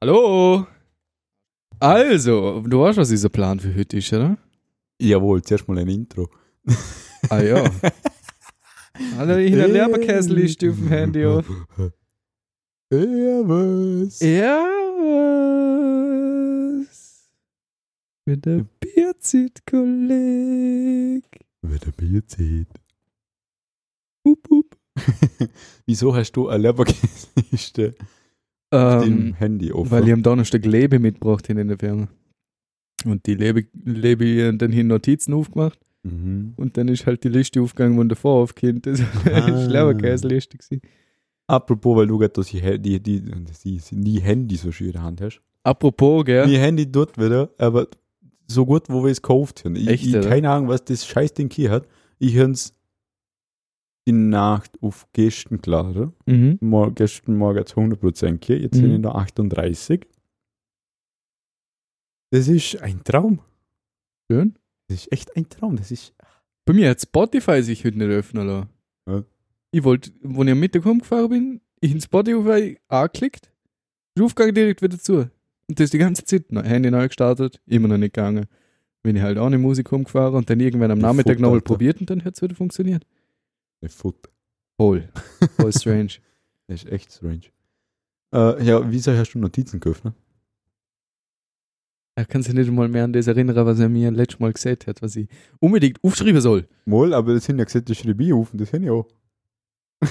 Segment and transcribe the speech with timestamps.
[0.00, 0.64] Hallo?
[1.80, 4.38] Also, du weißt, was unser Plan für heute ist, oder?
[5.00, 6.30] Jawohl, zuerst mal ein Intro.
[7.28, 7.64] Ah ja.
[9.16, 11.26] Hallo, ich habe eine Leberkäseliste auf dem Handy.
[11.26, 11.44] auf.
[12.92, 14.20] Ja, was?
[14.20, 14.62] Ja,
[16.86, 17.28] was?
[18.24, 21.24] Mit der Bierzeit-Kolleg.
[21.62, 22.68] Wenn der Bier zieht.
[24.24, 24.76] Hup, hup.
[25.86, 27.96] Wieso hast du eine Leberkäseliste
[28.70, 29.90] auf dem Ähm, Handy offen?
[29.90, 32.08] weil ich am Donnerstag Lebe mitgebracht habe in der Firma.
[33.04, 35.78] Und die Lebe, Lebe dann hin Notizen aufgemacht.
[36.02, 36.52] mhm.
[36.56, 38.86] Und dann ist halt die Liste aufgegangen, wo davor aufkommt.
[38.86, 39.30] Das Ah.
[39.46, 40.58] eine Leberkäseliste.
[40.58, 40.82] gewesen.
[41.46, 43.22] Apropos, weil du gerade ich die, die, die,
[43.64, 45.40] die, die Handy so schön in der Hand hast.
[45.62, 46.46] Apropos, gell?
[46.46, 47.88] Mein Handy dort wieder, aber
[48.46, 49.76] so gut, wo wir es gekauft haben.
[49.76, 51.86] Ich, Echt, ich keine Ahnung, was das Scheißding hier hat.
[52.18, 52.74] Ich habe es
[54.08, 56.12] in Nacht auf gestern geladen.
[56.26, 56.58] Mhm.
[56.60, 58.58] Mor gestern Morgen zu 100% hier.
[58.58, 58.80] Jetzt Mhm.
[58.80, 60.06] sind ich noch 38.
[62.30, 63.40] Das ist ein Traum.
[64.30, 64.54] Schön.
[64.88, 65.76] Das ist echt ein Traum.
[65.76, 66.14] Das ist.
[66.66, 68.68] Bei mir hat Spotify sich heute nicht öffnen lassen.
[69.08, 69.24] Ja.
[69.70, 73.50] Ich wollte, wo ich am Mittag rumgefahren bin, ich in Spotify angeklickt,
[74.20, 75.30] aufgegangen direkt wieder zu.
[75.68, 76.44] Und das die ganze Zeit.
[76.50, 78.46] Handy neu gestartet, immer noch nicht gegangen.
[79.02, 82.00] Bin ich halt auch eine Musik rumgefahren und dann irgendwann am Die Nachmittag nochmal probiert
[82.00, 83.06] und dann hat es wieder funktioniert.
[83.80, 84.28] Eine Foot.
[84.76, 85.08] Voll.
[85.56, 86.14] Voll strange.
[86.66, 87.42] Das ist echt strange.
[88.32, 90.14] Äh, ja, wieso hast du Notizen geöffnet?
[92.14, 94.86] Er kann sich nicht mal mehr an das erinnern, was er mir letztes Mal gesagt
[94.88, 95.28] hat, was ich
[95.60, 96.66] unbedingt aufschreiben soll.
[96.84, 99.06] Mal, aber das sind ja gesagt, das schreibe ich auf und das habe ich auch.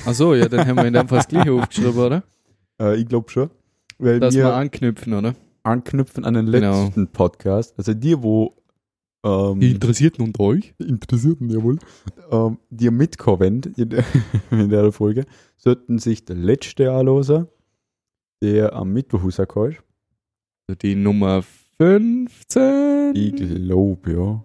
[0.05, 2.23] Ach so, ja, dann haben wir in dem Fall das gleiche aufgeschrieben, oder?
[2.79, 3.49] Äh, ich glaube schon.
[3.97, 5.33] Weil Dass wir anknüpfen, oder?
[5.63, 6.85] anknüpfen an den Genau.
[6.85, 7.73] letzten Podcast.
[7.75, 8.55] Also die, wo
[9.27, 10.73] ähm, Die Interessierten und euch?
[10.79, 11.77] Interessierten, jawohl,
[12.31, 14.03] ähm, die mitkommen in, der-
[14.51, 15.25] in der Folge,
[15.57, 17.47] sollten sich der letzte anhören,
[18.41, 19.77] der am Mittwoch rauskommt.
[20.67, 21.43] Also die Nummer
[21.79, 23.15] 15.
[23.15, 24.43] Ich glaube, ja.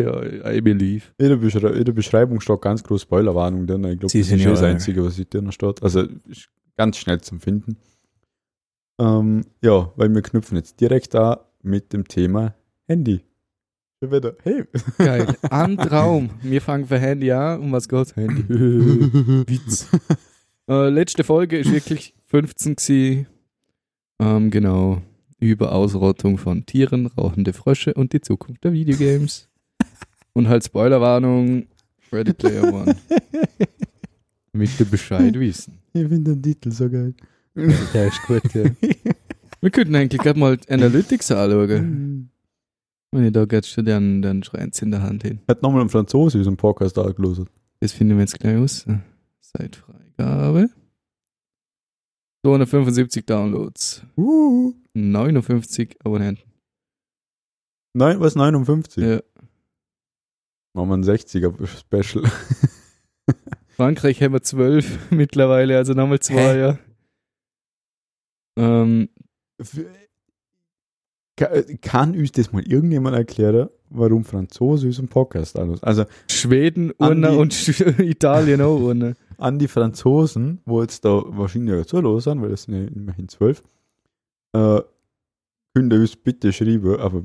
[0.00, 1.04] Ja, I believe.
[1.18, 3.84] In der, Beschrei in der Beschreibung steht ganz groß Spoilerwarnung drin.
[3.84, 5.82] Ich glaube, Sie das sind ist das Einzige, was ich drin steht.
[5.82, 7.76] Also ist ganz schnell zum Finden.
[8.98, 12.54] Ähm, ja, weil wir knüpfen jetzt direkt an mit dem Thema
[12.86, 13.20] Handy.
[14.02, 14.64] Wieder, hey.
[14.98, 15.36] Geil.
[15.48, 16.30] Ein Traum.
[16.42, 17.60] Wir fangen für Handy an.
[17.60, 18.16] Um was geht's?
[18.16, 18.42] Handy.
[19.46, 19.86] Witz.
[20.68, 23.26] Äh, letzte Folge ist wirklich 15 gewesen.
[24.20, 25.00] Ähm, genau.
[25.38, 29.48] Über Ausrottung von Tieren, rauchende Frösche und die Zukunft der Videogames.
[30.32, 31.66] und halt Spoilerwarnung.
[32.12, 32.96] Ready Player One.
[34.52, 35.78] Damit du Bescheid wissen.
[35.92, 37.14] Ich finde den Titel so geil.
[37.54, 38.64] Ja, ist gut, ja.
[39.60, 42.30] Wir könnten eigentlich gerade mal Analytics anschauen.
[43.12, 45.40] Wenn ich da gerade schon den, den Schreins in der Hand hin.
[45.46, 47.42] Hat nochmal ein Franzose unseren Podcast angelöst.
[47.80, 48.86] Das finden wir jetzt gleich aus.
[49.40, 50.70] Seit Freigabe.
[52.44, 54.02] 275 Downloads.
[54.16, 54.72] Uh.
[54.94, 56.50] 59 Abonnenten.
[57.94, 58.34] Nein, was?
[58.34, 59.04] 59?
[59.04, 59.20] Ja.
[60.74, 62.24] Machen wir ein 60er Special.
[63.76, 66.58] Frankreich haben wir 12 mittlerweile, also nochmal zwei, Hä?
[66.58, 66.78] ja.
[68.56, 69.08] Ähm,
[71.80, 75.82] Kann uns das mal irgendjemand erklären, warum Franzose unseren Podcast anhört?
[75.84, 79.14] Also Schweden, die- und Italien auch Urne.
[79.38, 83.28] an die Franzosen, wo jetzt da wahrscheinlich ja zuhören, sind, weil das sind ja immerhin
[83.28, 83.62] zwölf,
[84.52, 84.80] äh,
[85.74, 87.22] könnt ihr uns bitte schreiben, aber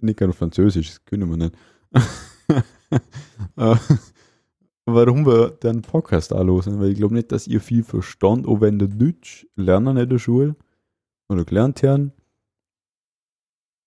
[0.00, 1.54] nicht gerne auf Französisch, das können wir nicht.
[3.56, 3.76] äh,
[4.86, 8.78] warum wir den Podcast anhören, weil ich glaube nicht, dass ihr viel verstand, auch wenn
[8.78, 10.56] der Deutsch lernen in der Schule
[11.28, 12.12] oder gelernt haben.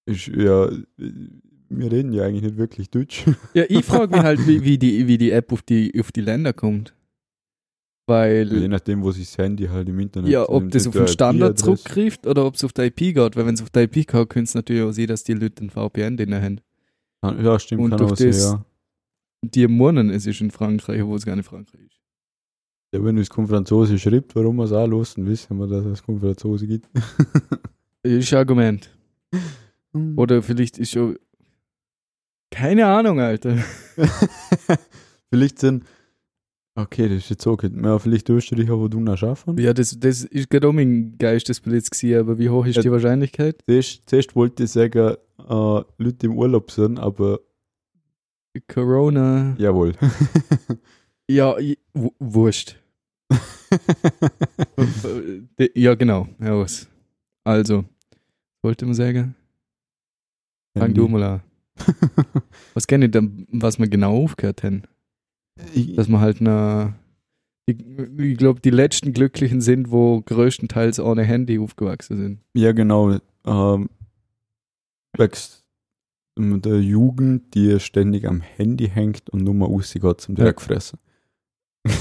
[0.05, 3.25] Ist ja, wir reden ja eigentlich nicht wirklich Deutsch.
[3.53, 6.21] Ja, ich frage mich halt, wie, wie, die, wie die App auf die, auf die
[6.21, 6.89] Länder kommt.
[8.07, 10.93] Je Weil, nachdem, wo sich das Handy halt im Internet ja, ob nimmt, das auf
[10.93, 13.35] den Standard zurückgreift oder ob es auf die IP geht.
[13.35, 15.63] Weil wenn es auf die IP geht, könnte es natürlich auch sein, dass die Leute
[15.63, 16.59] ein VPN drin haben.
[17.23, 18.65] Ja, stimmt, Und kann auch sein, das- ja.
[19.43, 21.99] Die meinen, es ist in Frankreich, obwohl es gar nicht Frankreich ist.
[22.93, 23.03] ja.
[23.03, 26.03] Wenn uns kein Franzose schreibt, warum wir es auch los, dann wissen wir, dass es
[26.03, 26.89] kein Franzose gibt.
[28.03, 28.47] Ist ein
[29.93, 30.19] Argument.
[30.19, 31.17] Oder vielleicht ist schon.
[32.53, 33.57] Keine Ahnung, Alter.
[35.29, 35.85] vielleicht sind,
[36.75, 37.69] okay, das ist jetzt so, okay.
[37.81, 38.27] ja, vielleicht
[38.79, 39.57] wo du noch schaffen.
[39.57, 42.81] Ja, das, das ist gerade auch mein Geistesblitz gewesen, aber wie hoch ist Ja.
[42.81, 43.61] die Wahrscheinlichkeit?
[43.65, 47.39] Zuerst, zuerst wollte ich sagen, äh, Leute im Urlaub sind, aber
[48.67, 49.55] Corona.
[49.57, 49.93] jawohl.
[51.29, 51.55] Ja,
[52.19, 52.75] wurscht.
[55.57, 56.27] De- ja, genau.
[56.39, 56.89] Ja, was.
[57.45, 57.85] Also,
[58.61, 59.35] wollte man sagen?
[60.77, 61.41] Fang du mal an.
[62.73, 64.83] Was denn, was wir genau aufgehört haben?
[65.95, 66.95] Dass wir halt eine
[67.65, 67.77] ich,
[68.17, 72.39] ich glaube, die letzten Glücklichen sind, wo größtenteils ohne Handy aufgewachsen sind.
[72.53, 73.17] Ja, genau.
[73.45, 73.89] Ähm,
[75.17, 75.63] wächst
[76.37, 80.35] mit der Jugend, die ständig am Handy hängt und nur mal rausgeht zum.
[80.35, 80.99] Direkt fressen.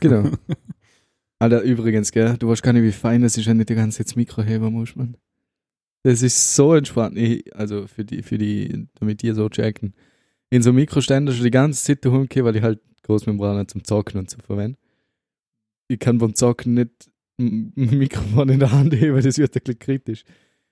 [0.00, 0.30] Genau.
[1.38, 3.98] Alter, übrigens, gell, du weißt gar nicht, wie fein es ist, wenn du die ganze
[3.98, 5.16] Zeit das Mikro heben musst, man.
[6.06, 7.18] Das ist so entspannt.
[7.18, 9.92] Ich, also für die, für die, damit die so checken.
[10.50, 14.30] In so Mikroständer schon die ganze Zeit daheim weil ich halt Großmembran zum Zocken und
[14.30, 14.78] zum Verwenden.
[15.88, 17.10] Ich kann beim Zocken nicht
[17.40, 20.22] ein Mikrofon in der Hand heben, das wird ein bisschen kritisch.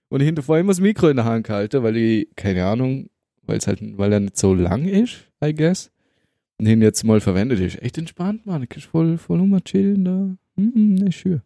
[0.09, 3.11] Und ich hinterfrage immer das Mikro in der Hand gehalten, weil ich, keine Ahnung,
[3.43, 5.91] weil es halt, weil er nicht so lang ist, I guess.
[6.59, 7.83] Und ihn jetzt mal verwendet ist.
[7.83, 8.61] Echt entspannt, Mann.
[8.61, 10.37] Du kannst voll, voll rum chillen da.
[10.55, 11.43] Mhm, ist schön.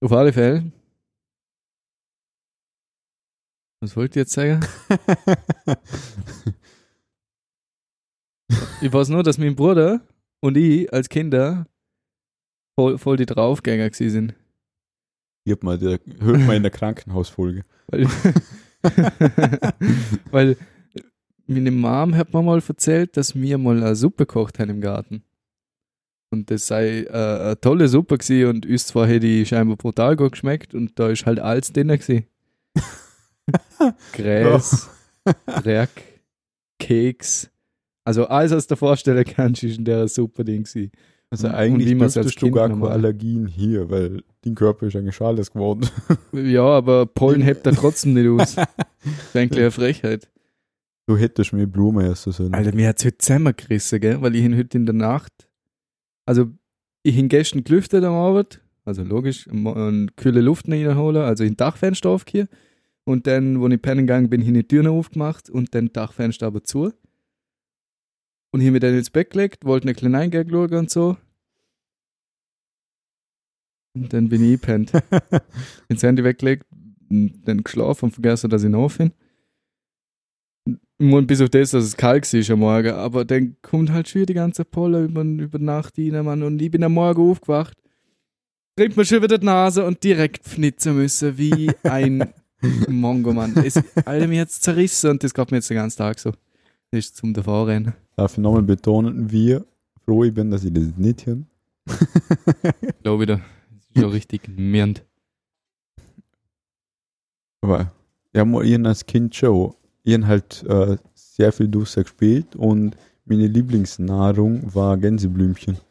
[0.00, 0.72] Auf alle Fälle.
[3.80, 4.60] Was wollt ihr jetzt sagen?
[8.80, 10.00] Ich weiß nur, dass mein Bruder
[10.40, 11.66] und ich als Kinder
[12.74, 14.34] voll, voll die Draufgänger gewesen sind.
[15.44, 17.64] Ich hab mal, der, hört mal in der Krankenhausfolge.
[17.86, 18.06] Weil,
[20.30, 20.56] weil
[21.46, 25.22] meine Mom hat mir mal erzählt, dass wir mal eine Suppe gekocht haben im Garten.
[26.30, 30.16] Und das sei äh, eine tolle Suppe gewesen und uns zwar hätte die scheinbar brutal
[30.16, 32.26] gut geschmeckt und da ist halt alles drin gewesen.
[34.12, 34.88] Gräs,
[35.62, 36.22] Dreck,
[36.78, 37.50] Keks.
[38.04, 40.90] Also alles, was du dir vorstellen kannst, ist in der Suppe drin gewesen.
[41.30, 44.94] Also Und- und eigentlich wie dürftest du gar keine Allergien hier, weil dein Körper ist
[44.96, 45.88] eigentlich alles geworden.
[46.32, 48.56] Ja, aber Pollen hebt er trotzdem nicht aus.
[49.34, 50.28] Eigentlich eine Frechheit.
[51.08, 52.54] Du hättest mir Blumen essen sollen.
[52.54, 54.20] Alter, mir hat's heute zusammengerissen, gell?
[54.22, 55.48] Weil ich ihn heute in der Nacht,
[56.26, 56.46] also
[57.02, 62.08] ich ihn gestern gelüftet am Abend, also logisch, und kühle Luft reinholen, also in Dachfenster
[62.10, 62.50] aufgehört.
[63.08, 66.46] Und dann, wo ich pennen gegangen bin, habe ich die Türen aufgemacht und dann Dachfenster
[66.46, 66.92] aber zu.
[68.50, 71.16] Und hier mir dann ins Bett gelegt, wollte eine kleine Eingag schauen und so.
[73.94, 74.92] Und dann bin ich eingepennt.
[75.88, 76.66] ins Handy weggelegt,
[77.08, 79.12] und dann geschlafen und vergessen, dass ich noch bin.
[80.98, 84.26] Nur bis auf das, dass es kalt war am Morgen, aber dann kommt halt schon
[84.26, 86.42] die ganze Pollen über, über die Nacht rein, Mann.
[86.42, 87.76] Und ich bin am Morgen aufgewacht,
[88.76, 92.32] trinkt mir schon wieder die Nase und direkt pfnitzen müssen, wie ein
[92.88, 93.54] Mongo, Mann.
[93.56, 96.30] Es, Alter, mir hat's zerrissen und das gab mir jetzt den ganzen Tag so.
[96.90, 97.94] Das ist zum Davorrennen.
[98.16, 99.58] Darf ich nochmal betonen, wie
[100.04, 101.42] froh ich bin, dass ich das nicht höre.
[103.02, 103.36] Glaube wieder.
[103.36, 105.04] Das ist schon richtig mirnd.
[107.60, 107.92] Aber
[108.34, 109.74] ja, mal ihren als Kind schon.
[110.04, 115.78] Ihren halt äh, sehr viel Dusser gespielt und meine Lieblingsnahrung war Gänseblümchen.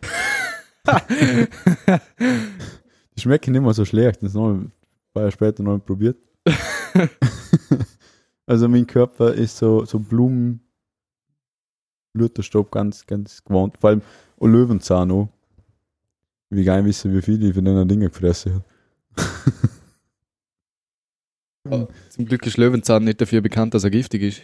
[3.15, 4.21] Die schmecken immer so schlecht.
[4.23, 4.61] Das paar
[5.15, 6.17] Jahre später noch probiert.
[8.45, 10.61] also mein Körper ist so, so Blumen,
[12.13, 13.77] Blütenstopp ganz, ganz gewohnt.
[13.79, 14.01] Vor allem
[14.39, 15.29] auch Löwenzahn auch.
[16.49, 18.65] Wie geil wissen, wie viel ich von den Dingen gefressen habe.
[22.09, 24.41] Zum Glück ist Löwenzahn nicht dafür bekannt, dass er giftig ist.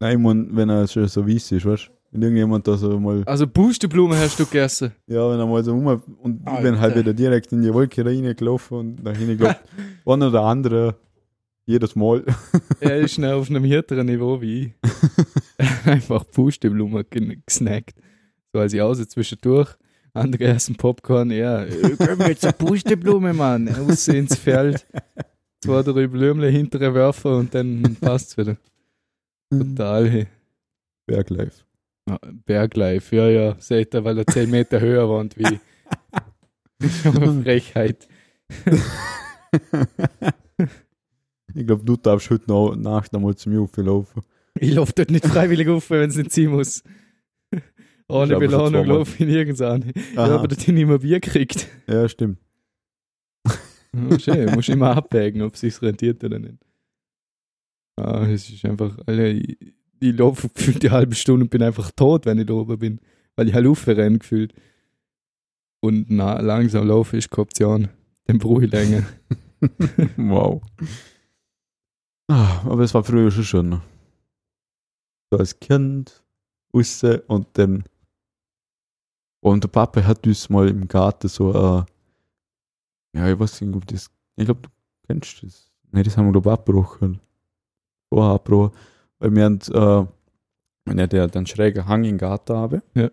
[0.00, 1.93] Nein, ich mein, wenn er schon so weiß ist, weißt du?
[2.14, 4.92] Wenn irgendjemand da so mal, Also Pusteblume hast du gegessen.
[5.08, 6.02] ja, wenn er mal so um und
[6.40, 6.80] ich bin Alter.
[6.80, 9.60] halt wieder direkt in die Wolke reingelaufen und dann hingeglaubt,
[10.06, 10.94] einer oder andere,
[11.66, 12.24] jedes Mal.
[12.80, 14.72] Er ist schnell auf einem härteren Niveau wie ich.
[15.86, 17.94] Einfach Pusteblumen gen- gesnackt.
[18.52, 19.74] So als ich außer zwischendurch.
[20.12, 21.64] Andere essen Popcorn, ja.
[21.64, 23.66] äh, Gib mir jetzt eine Pusteblume, Mann.
[23.66, 24.86] Raus ins Feld.
[25.60, 28.56] Zwei, drei Blümle hintere werfen und dann passt's wieder.
[29.50, 30.26] Total, hey.
[31.06, 31.64] Berglife.
[32.46, 33.56] Berglife, ja, ja.
[33.58, 35.44] Seht ihr, weil er 10 Meter höher wie
[36.80, 37.02] ich.
[37.02, 38.08] Schon eine Frechheit.
[41.54, 44.22] ich glaube, du darfst heute noch Nacht einmal zu mir auflaufen.
[44.58, 46.82] Ich laufe dort nicht freiwillig auf, wenn es nicht sein muss.
[48.08, 49.92] Ohne aber Belohnung laufe ich nirgends an.
[49.94, 51.68] Ich habe dort nicht mehr Bier gekriegt.
[51.86, 52.38] Ja, stimmt.
[53.94, 56.58] Ja, schön, musst immer abwägen, ob es sich rentiert oder nicht.
[57.96, 59.56] Ah, es ist einfach, Alter, ich,
[60.10, 63.00] ich laufe gefühlt die halbe Stunde und bin einfach tot, wenn ich da oben bin.
[63.36, 64.54] Weil ich halt aufrenne gefühlt.
[65.80, 67.88] Und na, langsam laufe ist keine Option.
[68.26, 69.04] Dann brauche ich länger.
[70.16, 70.62] wow.
[72.28, 73.80] Ah, aber es war früher schon schon.
[75.30, 76.24] So als Kind,
[76.74, 77.84] raus und dann.
[79.40, 81.84] Und der Papa hat uns mal im Garten so, äh,
[83.14, 84.68] ja, ich weiß nicht, ob das, ich glaube, du
[85.06, 85.70] kennst das.
[85.92, 87.20] Ne, das haben wir, ich, abgebrochen.
[88.08, 88.76] Vorher abgebrochen.
[89.18, 90.06] Weil wir haben, äh,
[90.86, 92.82] wenn ich der dann schrägen Hang im Garten habe.
[92.94, 93.10] Ja.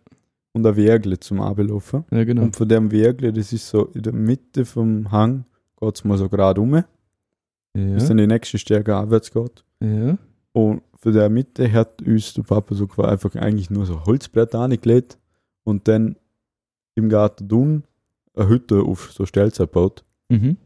[0.54, 2.04] Und ein Wergle zum Ablaufen.
[2.12, 2.44] Ja, genau.
[2.44, 5.46] Und von dem Wergle, das ist so in der Mitte vom Hang,
[5.80, 6.84] geht es mal so gerade um, bis
[8.04, 9.64] Ja, dann die nächste Stärke abwärts geht.
[9.80, 10.18] ja.
[10.54, 14.60] Und für der Mitte hat uns der Papa so quasi einfach eigentlich nur so Holzbretter
[14.60, 15.18] angelegt
[15.64, 16.18] und dann
[16.96, 17.84] im Garten tun,
[18.36, 20.04] eine Hütte auf so Stelze gebaut.
[20.30, 20.58] Mhm.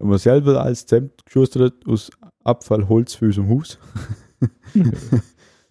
[0.00, 2.10] Haben wir selber als Zemt geschustert aus
[2.44, 3.78] Abfallholz für unserem Haus.
[4.74, 4.84] Ja.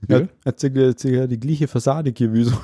[0.07, 0.27] Ja.
[0.45, 2.55] Hat sich ja die gleiche Fassade gegeben wie so.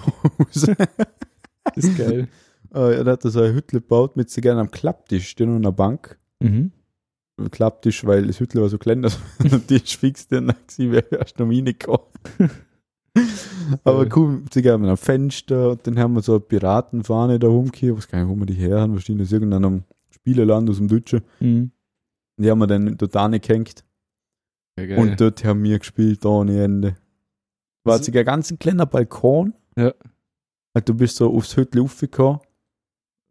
[1.63, 2.27] Das ist geil.
[2.73, 5.73] Äh, Er hat so eine Hütte gebaut mit so gerne am Klapptisch stehen und einer
[5.73, 6.17] Bank.
[6.39, 6.71] Mhm.
[7.49, 11.05] Klapptisch, weil das Hütte war so klein, dass man den Tisch fix dann gewesen wäre,
[11.11, 12.05] erst noch reingekommen.
[13.83, 17.97] Aber cool, sie haben ein Fenster und dann haben wir so eine Piratenfahne da rumgekehrt,
[17.97, 21.21] was gar nicht, wo wir die her haben, wahrscheinlich aus irgendeinem Spieleland aus dem Deutschen.
[21.39, 21.71] Mhm.
[22.37, 23.90] Die haben wir dann dort angehängt Ja,
[24.85, 24.97] geil.
[24.99, 26.95] und dort haben wir gespielt ohne Ende.
[27.83, 29.53] War Also- sogar ganz ein kleiner Balkon.
[29.77, 29.93] Ja.
[30.75, 32.39] Halt, du bist so aufs Hütte raufgekommen.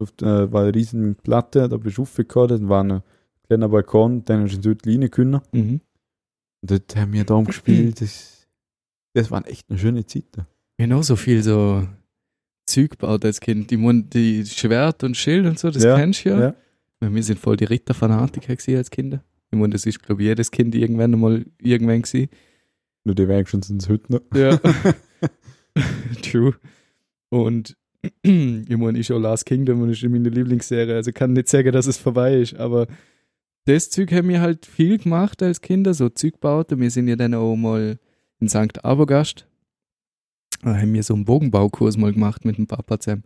[0.00, 3.02] Auf, äh, war eine riesen Platte, da bist du raufgekommen, dann war ein
[3.46, 5.40] kleiner Balkon, dann hast du ins Hütte rein können.
[5.52, 5.80] mhm.
[6.62, 8.00] Und dort haben wir da gespielt.
[8.00, 8.46] Das,
[9.14, 10.46] das waren echt eine schöne Zeiten.
[10.78, 11.86] Genau so viel so
[12.66, 13.70] Zeug gebaut als Kind.
[13.70, 16.40] Die, Mund, die Schwert und Schild und so, das Ja, kennst du ja.
[16.40, 16.54] ja.
[17.12, 19.22] Wir sind voll die Ritterfanatiker als Kinder.
[19.50, 22.28] Ich meine, das ist, glaube ich, jedes Kind irgendwann einmal irgendwann gewesen.
[23.04, 24.22] Nur die wenigstens ins Hütte.
[24.34, 24.60] Ja.
[26.22, 26.54] True.
[27.28, 27.76] Und
[28.22, 30.94] ich meine, ich auch Last Kingdom und ist meine Lieblingsserie.
[30.94, 32.86] Also kann nicht sagen, dass es vorbei ist, aber
[33.66, 36.72] das Zeug haben wir halt viel gemacht als Kinder, so Zeug gebaut.
[36.72, 37.98] Und wir sind ja dann auch mal
[38.40, 38.84] in St.
[38.84, 39.46] Abogast.
[40.62, 43.24] Da haben wir so einen Bogenbaukurs mal gemacht mit dem Papa zusammen.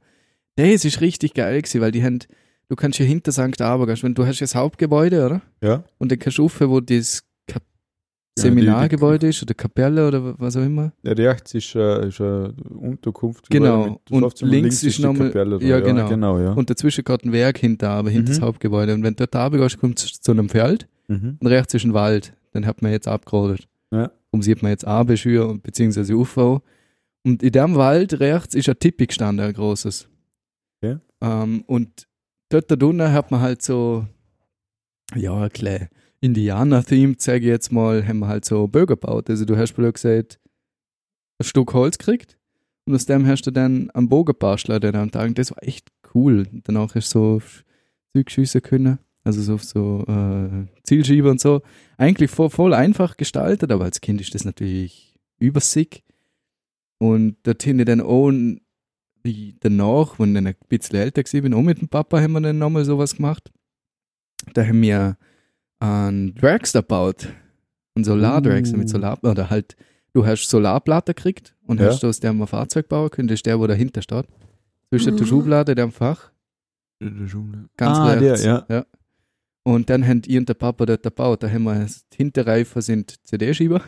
[0.56, 2.18] Das ist richtig geil gewesen, weil die haben,
[2.68, 3.60] du kannst ja hinter St.
[3.60, 5.42] Abogast, wenn du hast ja das Hauptgebäude, oder?
[5.62, 5.84] Ja.
[5.98, 7.68] Und dann kannst du rauf, wo das Kap Ja,
[8.36, 10.92] die- Seminargebäude ist oder Kapelle oder was auch immer.
[11.02, 13.48] Ja, rechts ist, äh, ist eine Unterkunft.
[13.50, 14.00] Genau.
[14.10, 15.58] Und Schlafzimmer, links ist die nochmal- Kapelle.
[15.58, 15.64] da.
[15.66, 16.08] ja, genau.
[16.08, 16.52] genau ja.
[16.52, 18.34] Und dazwischen geht ein Werk hinter, aber hinter Mhm.
[18.36, 18.94] das Hauptgebäude.
[18.94, 21.36] Und wenn du dort runtergehst, kommst du zu einem Feld mhm.
[21.40, 22.32] und rechts ist ein Wald.
[22.52, 23.68] Dann hat man jetzt abgerodet.
[23.92, 24.10] Ja.
[24.30, 26.60] Um sieht man jetzt Abendschür und beziehungsweise UV.
[27.26, 30.08] Und in dem Wald rechts ist ein Tippi gestanden, ein großes.
[30.82, 30.98] Okay.
[31.20, 32.06] Ähm, und
[32.48, 34.06] dort da drunter hat man halt so,
[35.14, 35.88] ja, klar,
[36.20, 39.28] Indianer-Themed, sage ich jetzt mal, haben wir halt so Bögen gebaut.
[39.28, 40.40] Also du hast blöd gesagt,
[41.38, 42.38] ein Stück Holz gekriegt
[42.86, 45.34] und aus dem hast du dann einen Bogen bastelt dann Tag.
[45.34, 46.46] Das war echt cool.
[46.64, 47.42] Danach hast du so
[48.14, 48.98] Zeug schiessen können.
[49.24, 51.62] Also so so äh, Zielschieber und so.
[51.96, 56.02] Eigentlich voll, voll einfach gestaltet, aber als Kind ist das natürlich übersick.
[56.98, 58.63] Und dort hinten dann auch n- wie
[59.60, 62.40] danach, wenn ich dann ein bisschen älter gewesen bin, auch mit dem Papa haben wir
[62.40, 63.50] dann nochmal sowas gemacht.
[64.52, 65.16] Da haben wir
[65.78, 67.28] einen Dragster gebaut.
[67.94, 68.78] Einen Solardragster Uh.
[68.78, 69.76] mit Solar, oder halt,
[70.12, 71.86] du hast Solarplatte gekriegt und Ja.
[71.86, 73.28] hast aus dem ein Fahrzeug bauen können.
[73.28, 74.26] Das ist der, wo dahinter steht.
[74.90, 75.28] Zwischen der Mhm.
[75.30, 76.30] Schublade, dem Fach.
[77.76, 78.42] Ganz ah, rechts.
[78.42, 78.86] der, ja.
[79.62, 81.42] Und dann haben ich und der Papa dort gebaut.
[81.42, 83.80] Da haben wir, Hinterreifen sind CD-Schieber.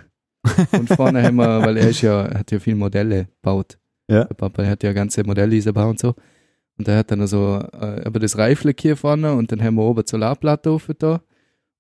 [0.73, 3.79] Und vorne haben wir, weil er ist ja, hat ja viele Modelle gebaut.
[4.09, 4.25] Ja.
[4.25, 6.15] Der Papa hat ja ganze Modelle gebaut und so.
[6.79, 9.83] Und er hat dann also, äh, aber das Reifle hier vorne und dann haben wir
[9.83, 11.23] oben die Solarplatte auf da.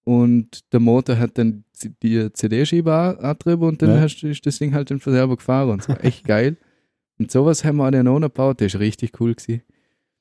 [0.05, 1.65] Und der Motor hat dann
[2.03, 4.01] die CD-Schieber angetrieben und dann Ja.
[4.01, 5.71] hast, ist das Ding halt dann selber gefahren.
[5.71, 6.57] Und es war echt geil.
[7.19, 8.61] Und sowas haben wir dann auch noch gebaut.
[8.61, 9.63] Das ist richtig cool gewesen.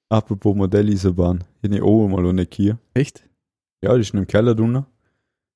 [0.09, 1.43] Apropos Modelleisenbahn.
[1.61, 2.77] Hier eine oben mal eine Kier.
[2.93, 3.27] Echt?
[3.81, 4.87] Ja, die ist in dem Keller drunter.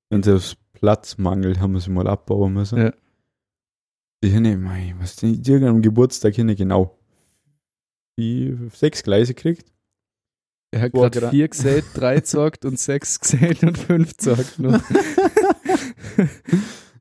[0.10, 2.78] Wenn sie aufs Platz mangelt, haben wir sie mal abbauen müssen.
[2.78, 2.94] Ja.
[4.24, 6.98] Die haben, mei, was haben am Geburtstag hier genau
[8.18, 9.72] die sechs Gleise gekriegt.
[10.72, 14.82] Er hat gerade vier gesät, drei gesagt und sechs gesät und fünf gesagt noch.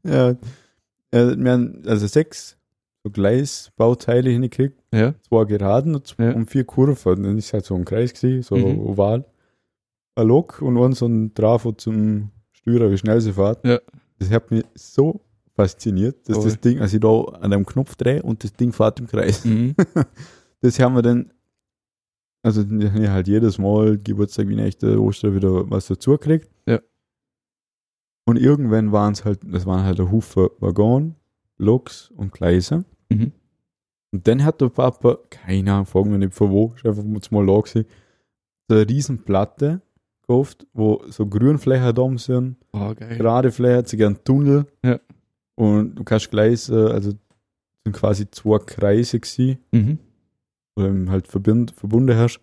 [0.05, 0.37] ja.
[1.13, 2.57] ja, also sechs
[3.05, 4.81] so Gleisbauteile hingekriegt.
[4.93, 5.15] ja.
[5.29, 6.33] Zwei geraden und, zwei, Ja.
[6.35, 7.23] und vier Kurven.
[7.25, 8.81] Dann ist halt so ein Kreis gewesen, so Mhm.
[8.81, 9.25] oval.
[10.15, 13.65] Ein Lok und dann so ein Trafo zum Steuern, wie schnell sie fährt.
[13.65, 13.81] Ja.
[14.19, 15.21] Das hat mich so
[15.59, 16.45] fasziniert, dass Voll.
[16.47, 19.45] das Ding, als ich da an dem Knopf drehe und das Ding fährt im Kreis.
[19.45, 19.75] Mhm.
[20.61, 21.31] Das haben wir dann,
[22.43, 26.51] also ja halt jedes Mal Geburtstag wie eine echte Ostern wieder was dazu gekriegt.
[26.67, 26.81] Ja.
[28.27, 31.15] Und irgendwann waren es halt, das waren halt ein Haufen Waggon,
[31.59, 32.85] Loks und Gleise.
[33.09, 33.31] Mhm.
[34.13, 37.47] Und dann hat der Papa, keine Ahnung, fragen wir nicht von wo, ist einfach mal
[37.47, 37.85] da gewesen,
[38.69, 39.81] so eine riesen Platte
[40.23, 43.17] gekauft, wo so Grünflächen da sind, Oh, geil.
[43.17, 44.67] gerade Flächen, sogar ein Tunnel.
[44.85, 44.99] Ja.
[45.59, 47.13] Und du kannst gleich, äh, also
[47.85, 49.99] sind quasi zwei Kreise gewesen, Mhm.
[50.77, 52.41] wo du eben halt verbind, verbunden hast.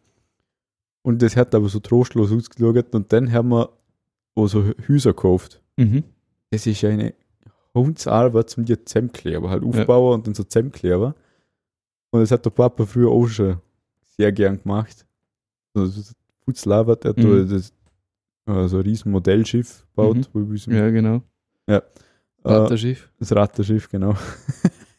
[1.02, 2.94] Und das hat aber so trostlos ausgeschaut.
[2.94, 3.70] Und dann haben wir
[4.36, 5.62] auch so Häuser gekauft.
[5.78, 6.04] Mhm.
[6.50, 7.14] Das ist eine
[7.74, 11.14] Hundsarbeit zum dir zusammenkleben, halt aufbauen und dann so zusammenkleben.
[12.12, 13.58] Und das hat der Papa früher auch schon
[14.18, 15.06] sehr gern gemacht.
[15.74, 16.02] Also
[16.46, 17.48] Putzlabert, er hat Mhm.
[17.48, 17.74] da das,
[18.48, 20.18] äh, so ein riesen Modellschiff gebaut.
[20.18, 20.26] Mhm.
[20.34, 21.22] Wo wir wissen, Ja, genau.
[21.68, 21.82] äh,
[22.52, 23.10] Ratterschiff.
[23.20, 24.16] das Rattenschiff, genau.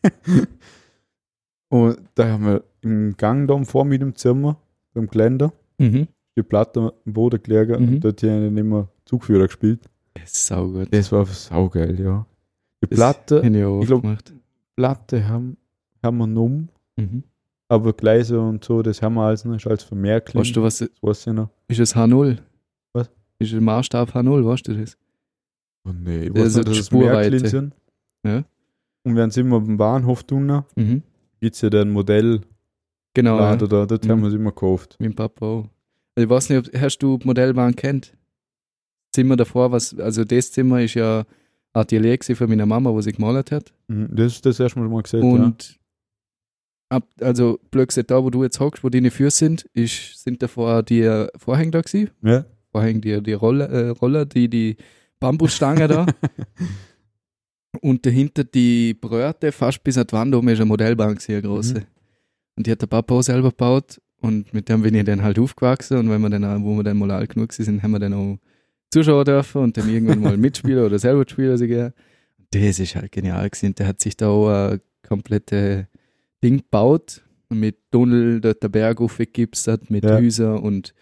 [1.69, 4.57] und da haben wir im Gang da vor mit dem Zimmer,
[4.95, 6.09] beim Geländer, Mhm.
[6.37, 7.89] die Platte am Boden gelegen Mhm.
[7.95, 9.81] und dort haben wir immer Zugführer gespielt.
[10.15, 10.89] Das ist saugut.
[10.93, 12.27] Das war saugeil, ja.
[12.83, 14.33] Die Das Platte, ich ich glaub- gemacht.
[14.77, 15.57] Platte haben,
[16.03, 17.23] haben wir genommen, Mhm.
[17.69, 20.41] aber Gleise und so, das haben wir alles noch, als Vermerkling.
[20.41, 21.51] Weißt du, was das weiß ich noch.
[21.69, 22.39] ist es H0?
[22.93, 23.11] Was?
[23.39, 24.97] Ist ein Maßstab H0, weißt du das?
[25.87, 27.75] Oh nee, ich Das weiß ist nicht, dass es sind.
[28.25, 28.45] Ja.
[29.05, 31.03] Und wenn sie immer beim Bahnhof tun, Mhm.
[31.41, 32.45] gibt es ja den Modellladen
[33.15, 33.57] Genau, ja.
[33.57, 34.11] da, dort Mhm.
[34.11, 34.97] haben wir es immer gekauft.
[34.99, 35.69] Mein Papa auch.
[36.17, 38.13] Also Ich weiß nicht, ob, hast du Modellbahn kennt?
[39.13, 41.25] Zimmer davor, was, also das Zimmer ist ja
[41.73, 43.73] Atelier von meiner Mama, wo sie gemalt hat.
[43.89, 45.45] Mhm, Das ist das erste Mal mal gesehen, ja.
[45.45, 45.79] Und
[46.89, 50.43] ab, also blöd gesagt, da wo du jetzt hockst, wo deine Füße sind, ist, sind
[50.43, 52.11] davor die Vorhänge da gewesen.
[52.23, 52.45] ja.
[52.73, 54.77] Vorhänge, die, die Roller, äh, Roller, die, die
[55.27, 56.07] Bambusstange da.
[57.83, 61.43] Und dahinter die Bröte, fast bis an die Wand oben ist eine Modellbahn gewesen, eine
[61.43, 61.75] große.
[61.75, 61.85] Mhm.
[62.57, 64.01] Und die hat der Papa auch selber gebaut.
[64.21, 65.99] Und mit dem bin ich dann halt aufgewachsen.
[65.99, 68.15] Und wenn wir dann, auch- wo wir dann mal alt genug sind, haben wir dann
[68.15, 68.39] auch
[68.91, 71.59] zuschauen dürfen und dann irgendwann mal mitspielen oder selber spielen.
[71.59, 71.93] Gell.
[72.51, 73.75] das ist halt genial gewesen.
[73.75, 75.89] Der hat sich da auch ein komplette
[76.43, 77.23] Ding gebaut.
[77.51, 80.17] Mit Tunnel, dort der Berg aufgegipst mit Ja.
[80.17, 80.95] Häuser und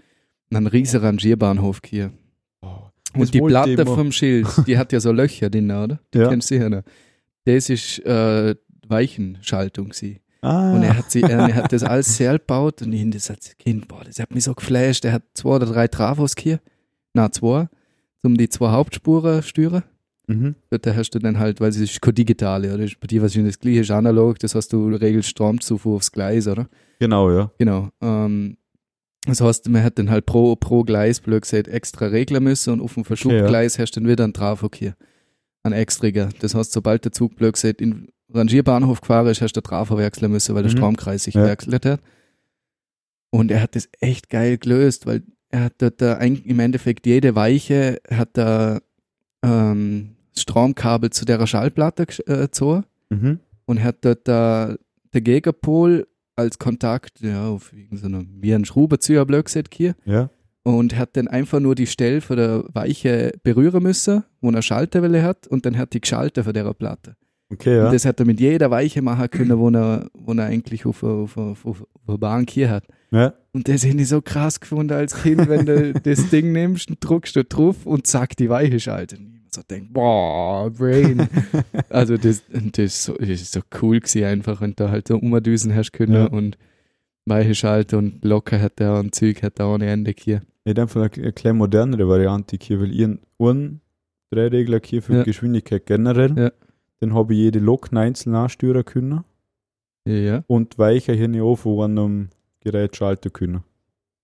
[0.50, 2.12] einen riesen Rangierbahnhof hier.
[2.62, 2.88] Oh,
[3.22, 3.86] Und die Platte immer.
[3.94, 5.98] vom Schild, die hat ja so Löcher drin, oder?
[6.12, 6.28] Die Ja.
[6.28, 6.82] kennst du sicher noch.
[7.44, 8.54] Das ist äh,
[8.88, 10.20] Weichenschaltung sie.
[10.40, 13.56] Ah, Und er hat, sie, er hat das alles selber gebaut und ich das als
[13.56, 15.04] Kind, boah, das hat mich so geflasht.
[15.06, 16.60] Er hat zwei oder drei Trafos hier,
[17.14, 17.66] na zwei,
[18.22, 19.84] um die zwei Hauptspuren steuern.
[20.26, 20.54] mhm.
[20.68, 22.86] Dort hast du dann halt, weil es ist kein digitale, oder?
[23.00, 26.68] Bei dir wahrscheinlich das gleiche, ist analog, das heißt, du regelst Stromzufuhr aufs Gleis, oder?
[26.98, 27.50] Genau, ja.
[27.58, 27.88] Genau.
[28.02, 28.58] Ähm,
[29.26, 32.80] das heißt, man hat dann halt pro, pro Gleis, blöd gesagt, extra regeln müssen und
[32.80, 34.94] auf dem Verschubgleis hast du dann wieder einen Trafo hier.
[35.62, 36.28] Ein extriger.
[36.40, 39.96] Das heißt, sobald der Zug, blöd gesagt, in Rangierbahnhof gefahren ist, hast du den Trafo
[39.96, 40.76] wechseln müssen, weil der Mhm.
[40.76, 41.44] Stromkreis sich Ja.
[41.44, 42.00] gewechselt hat.
[43.30, 47.06] Und er hat das echt geil gelöst, weil er hat dort da eigentlich im Endeffekt
[47.06, 48.80] jede Weiche hat da
[49.42, 53.38] ähm, Stromkabel zu der Schallplatte äh, gezogen Mhm.
[53.66, 54.74] und hat dort da
[55.12, 60.30] der Gegenpol als Kontakt, ja, auf irgendeiner, wie ein Schraubenzieher gesagt hier, Ja.
[60.62, 65.22] und hat dann einfach nur die Stelle von der Weiche berühren müssen, wo er Schalterwelle
[65.22, 67.16] hat, und dann hat die geschaltet von der Platte.
[67.52, 67.86] Okay, ja.
[67.86, 71.02] Und das hat er mit jeder Weiche machen können, wo er, wo er eigentlich auf,
[71.02, 72.84] auf, auf, auf, auf der Bahn hier hat.
[73.10, 73.34] ja.
[73.52, 76.98] Und das hätte ich so krass gefunden als Kind, wenn du das Ding nimmst und
[77.00, 79.20] druckst da drauf und zack, die Weiche schaltet.
[79.54, 81.28] So denk, boah, Brain.
[81.88, 85.16] also das, das, ist so, das ist so cool gewesen einfach, wenn du halt so
[85.16, 86.26] umdüsen hast können Ja.
[86.26, 86.58] und
[87.26, 90.42] Weiche schalten und locker hat der und Zeug hat der ohne Ende hier.
[90.64, 93.80] Ich einfach eine, eine kleine modernere Variante hier, weil ich einen
[94.30, 95.22] Dreiregler hier für Ja.
[95.22, 96.52] Geschwindigkeit generell, Ja.
[97.00, 99.24] dann habe ich jede Lok einzeln ansteuern können
[100.06, 100.42] ja.
[100.48, 102.28] und Weicher hier nicht auf, wo an einem
[102.60, 103.62] Gerät schalten können.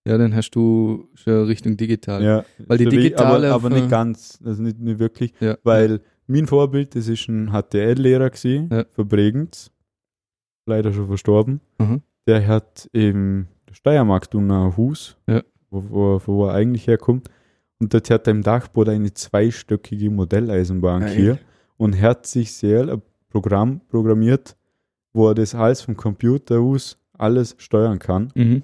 [0.06, 2.22] Ja, dann hast du schon Richtung digital.
[2.22, 5.56] Ja, Weil die digitale aber, aber nicht ganz, also nicht, nicht wirklich, Ja.
[5.62, 8.84] weil mein Vorbild, das ist ein HTL-Lehrer gewesen, Ja.
[8.90, 9.70] für Bregenz,
[10.66, 11.60] leider schon verstorben.
[11.78, 12.02] Mhm.
[12.26, 15.42] Der hat im Steiermark ein Haus, Ja.
[15.70, 17.28] wo, wo, wo er eigentlich herkommt.
[17.78, 21.14] Und dort hat er im Dachboden eine zweistöckige Modelleisenbahn Geil.
[21.14, 21.38] hier
[21.76, 24.56] und hat sich sehr ein Programm programmiert,
[25.12, 28.32] wo er das alles vom Computer aus alles steuern kann.
[28.34, 28.62] Mhm.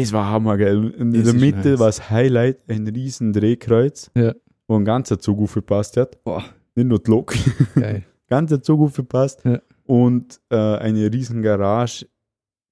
[0.00, 0.90] Das war hammergeil.
[0.90, 1.78] In Das der Mitte nice.
[1.78, 4.34] war das Highlight ein riesen Drehkreuz, Ja.
[4.68, 6.22] wo ein ganzer Zug aufgepasst hat.
[6.24, 7.34] Boah, Nicht nur die Lok,
[7.74, 8.04] geil.
[8.28, 9.44] ganzer Zug aufgepasst.
[9.44, 9.60] Ja.
[9.84, 12.06] Und äh, eine riesen Garage.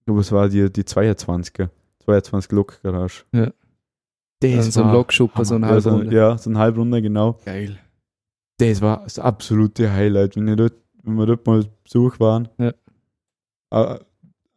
[0.00, 1.68] Ich glaube, es war die, die 22er.
[2.04, 3.24] 22 Lok Garage.
[3.32, 3.52] Ja.
[4.40, 5.74] Das Also so ein Lokschupper, so ein Hammer.
[5.74, 6.16] ja, so, Halbrunde.
[6.16, 7.38] ja, so ein Halbrunde, genau.
[7.44, 7.78] Geil.
[8.58, 12.48] Das war das absolute Highlight, wenn, ich dort, wenn wir dort mal Besuch waren.
[12.58, 12.72] Ja.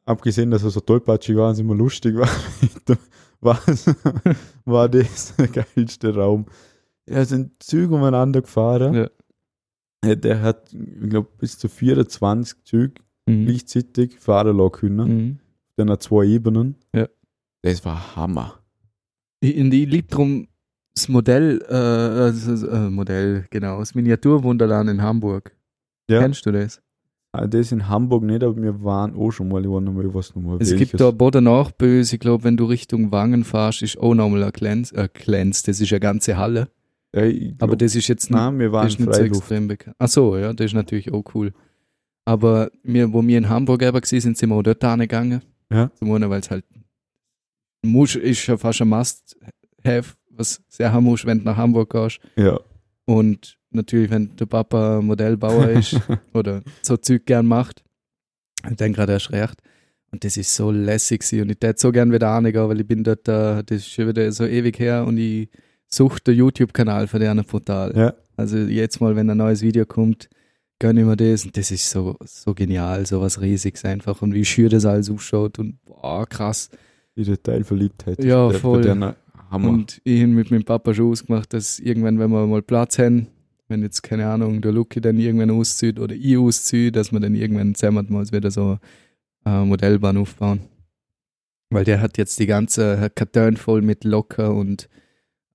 [0.06, 2.30] Äh, abgesehen, dass er so tollpatschig war und es immer lustig war,
[3.42, 3.60] war,
[4.66, 6.46] war das der geilste Raum.
[7.06, 8.94] Er sind Züge umeinander gefahren.
[8.94, 9.10] Ja.
[10.10, 12.94] Äh, Der hat, ich glaube, bis zu 24 Züge
[13.28, 13.48] Mhm.
[13.48, 15.08] gleichzeitig fahren lassen können.
[15.18, 15.40] Mhm.
[15.78, 16.76] Dann hat zwei Ebenen.
[16.94, 17.08] Ja.
[17.64, 18.60] Das war Hammer.
[19.40, 20.48] Ich, in die liebt drum
[20.94, 25.56] das Modell, äh, also, äh, Modell, genau, das Miniaturwunderland in Hamburg.
[26.08, 26.20] Ja.
[26.22, 26.84] Kennst du das?
[27.44, 30.06] Ah, Das in Hamburg nicht, aber wir waren auch schon mal, ich war noch mal,
[30.06, 30.90] ich weiß noch mal, Es welches.
[30.90, 34.52] gibt da Boden Nachböse, ich glaube, wenn du Richtung Wangen fährst, ist auch nochmal ein
[34.52, 36.70] Glänz, äh, Glänz, das ist eine ganze Halle.
[37.14, 39.22] Ja, ich Aber glaub, das ist jetzt nicht, nein, wir waren das ist nicht so
[39.22, 39.96] extrem bekannt.
[40.00, 41.54] Ach so, ja, das ist natürlich auch cool.
[42.26, 45.42] Aber wir, wo wir in Hamburg eben gewesen sind, sind wir auch dort hingegangen.
[45.72, 45.92] Ja.
[45.96, 46.66] Zum einen, weil es halt
[47.84, 52.20] muss, ist schon fast ein Must-Have, was sehr haben musst, wenn du nach Hamburg gehst.
[52.36, 52.60] Ja.
[53.06, 56.00] Und natürlich, wenn der Papa Modellbauer ist
[56.34, 57.84] oder so Zeug gern macht,
[58.78, 59.62] dann gerade erst recht.
[60.12, 61.42] Und das ist so lässig gewesen.
[61.42, 64.08] und ich hätte so gern wieder reingehen, weil ich bin dort, äh, das ist schon
[64.08, 65.50] wieder so ewig her und ich
[65.88, 67.94] suche den YouTube-Kanal von denen brutal.
[67.96, 68.14] Ja.
[68.38, 70.30] Also jetzt mal, wenn ein neues Video kommt,
[70.80, 74.34] gönne ich mir das und das ist so, so genial, so was Riesiges einfach und
[74.34, 76.70] wie schön das alles ausschaut und boah, krass.
[77.16, 78.24] Die Detailverliebtheit.
[78.24, 78.86] Ja, voll.
[79.52, 83.28] Und ich habe mit meinem Papa schon ausgemacht, dass irgendwann, wenn wir mal Platz haben,
[83.68, 87.36] wenn jetzt, keine Ahnung, der Lucky dann irgendwann auszieht oder ich ausziehe, dass wir dann
[87.36, 88.78] irgendwann zusammen mal wieder so
[89.44, 90.62] eine Modellbahn aufbauen.
[91.72, 94.88] Weil der hat jetzt die ganze Karton voll mit Locker und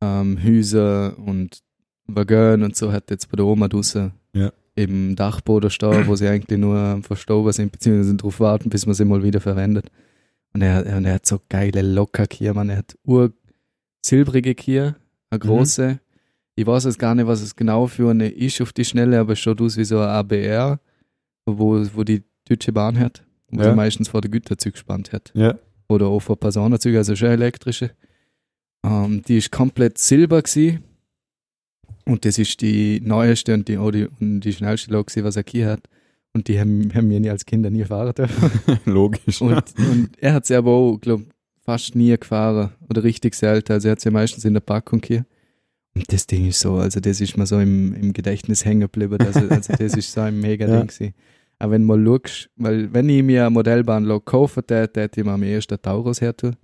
[0.01, 1.61] ähm, Häuser und
[2.07, 4.51] Waggon und so hat jetzt bei der Oma draussen Ja.
[4.75, 9.05] im Dachboden stehen, wo sie eigentlich nur Verstoben sind, beziehungsweise darauf warten, bis man sie
[9.05, 9.87] mal wieder verwendet.
[10.53, 12.70] Und er, und er hat so geile Locker hier, man.
[12.70, 13.33] Er hat ur
[14.05, 14.96] silbrige Kier,
[15.31, 16.01] eine große.
[16.61, 19.33] Ich weiß jetzt gar nicht, was es genau für eine ist auf die Schnelle, aber
[19.33, 20.79] es schaut aus wie so ein ABR,
[21.46, 23.70] wo, wo die Deutsche Bahn hat, wo Ja.
[23.70, 25.33] sie meistens vor der Güterzug gespannt hat.
[25.35, 25.59] Ja.
[25.88, 27.92] Oder auch vor Personenzügen, also schon elektrische.
[28.85, 30.85] Ähm, die ist komplett silber gewesen.
[32.07, 35.44] Und das ist die neueste und die, auch die, und die schnellste Lok, was er
[35.49, 35.88] hier hat.
[36.33, 38.51] Und die haben, haben wir nie als Kinder nie fahren dürfen.
[38.85, 39.40] Logisch.
[39.40, 41.25] Und, und er hat sie aber auch, glaube
[41.64, 43.73] fast nie gefahren oder richtig selten.
[43.73, 45.25] Also er hat sie meistens in der Packung hier.
[45.94, 49.18] Und das Ding ist so, also das ist mir so im, im Gedächtnis hängen geblieben.
[49.20, 50.79] Also, also das ist so ein mega Ja.
[50.79, 51.14] Ding gewesen.
[51.59, 55.26] Aber wenn du mal schaust, weil wenn ich mir eine Modellbahnlok kaufen täte, hätte ich
[55.26, 56.57] mir am ersten Taurus her tun.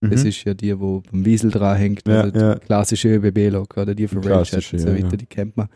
[0.00, 0.28] Das Mhm.
[0.28, 2.54] ist ja die, wo beim Wiesel dran hängt, Ja, also ja.
[2.56, 5.16] die klassische ÖBB-Lok oder die von klassische, und so ja, weiter, ja.
[5.16, 5.68] die kennt man.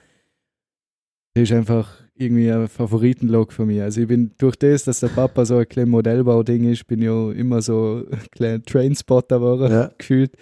[1.34, 3.84] Das ist einfach irgendwie ein Favoritenlok von mir.
[3.84, 7.08] Also ich bin durch das, dass der Papa so ein kleines Modellbau-Ding ist, bin ich
[7.08, 9.90] auch immer so ein kleiner Trainspotter geworden, Ja.
[9.98, 10.32] gefühlt.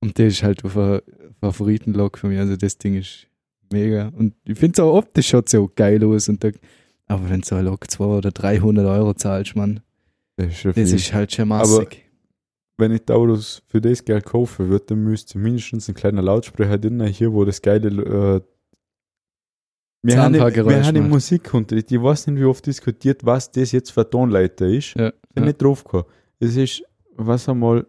[0.00, 1.00] Und das ist halt ein
[1.40, 2.40] Favoritenlok von mir.
[2.40, 3.26] Also das Ding ist
[3.72, 4.08] mega.
[4.16, 6.28] Und ich finde es auch optisch schaut so geil aus.
[6.28, 6.50] Und da,
[7.06, 9.80] aber wenn du so ein Lok 200 oder 300 Euro zahlst, man,
[10.36, 12.06] Das ist das ist halt schon massig.
[12.76, 17.04] Wenn ich Taurus für das Geld kaufen würde, dann müsste mindestens ein kleiner Lautsprecher drin
[17.06, 18.40] hier, wo das geile äh,
[20.02, 21.10] wir haben, wir haben macht.
[21.10, 24.94] Musikunterricht, ich weiß nicht, wie oft diskutiert, was das jetzt für Tonleiter ist.
[24.94, 25.48] ja, Ich bin ja.
[25.48, 26.06] nicht drauf gekommen.
[26.38, 26.82] Es ist,
[27.16, 27.86] was einmal,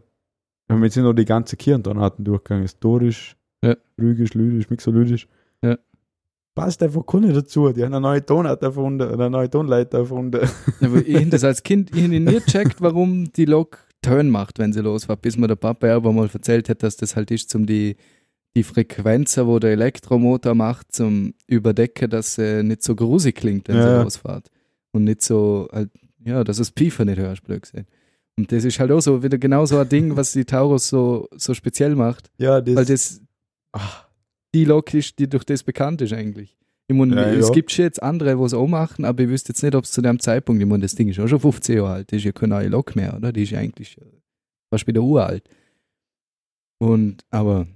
[0.68, 3.76] wir jetzt noch die ganze Kirchentonarten durchgegangen, historisch, Ja.
[3.98, 5.28] lyrisch, lyrisch, mixolydisch.
[5.62, 5.78] Ja.
[6.56, 7.72] Passt einfach keine dazu.
[7.72, 10.42] Die haben eine neue Tonart erfunden, eine neue Tonleiter erfunden.
[10.82, 14.60] Ja, aber ich habe das als Kind ich nie gecheckt, warum die Lok Turn macht,
[14.60, 17.50] wenn sie losfährt, bis mir der Papa aber mal erzählt hat, dass das halt ist,
[17.52, 17.96] zum die,
[18.56, 23.78] die Frequenzen, wo der Elektromotor macht, zum Überdecken, dass sie nicht so grusig klingt, wenn
[23.78, 24.50] Ja, sie losfährt.
[24.92, 25.92] Und nicht so, halt,
[26.26, 27.86] ja, dass das Piefer nicht hörst, blöd gesehen.
[28.38, 31.28] Und das ist halt auch so wieder genau so ein Ding, was die Taurus so,
[31.36, 33.22] so speziell macht, Ja, das, weil das
[33.74, 34.06] Ach,
[34.54, 36.58] die Lok ist, die durch das bekannt ist eigentlich.
[36.88, 37.54] Ich mein, Ja, es ja.
[37.54, 39.92] gibt schon jetzt andere, die es auch machen, aber ich wüsste jetzt nicht, ob es
[39.92, 42.26] zu dem Zeitpunkt, ich meine, das Ding ist auch schon 15 Jahre alt, das ist
[42.26, 43.32] ja keine neue Lok mehr, oder?
[43.32, 44.02] Die ist ja eigentlich äh,
[44.70, 45.48] fast wieder uralt.
[46.80, 47.68] Und, aber,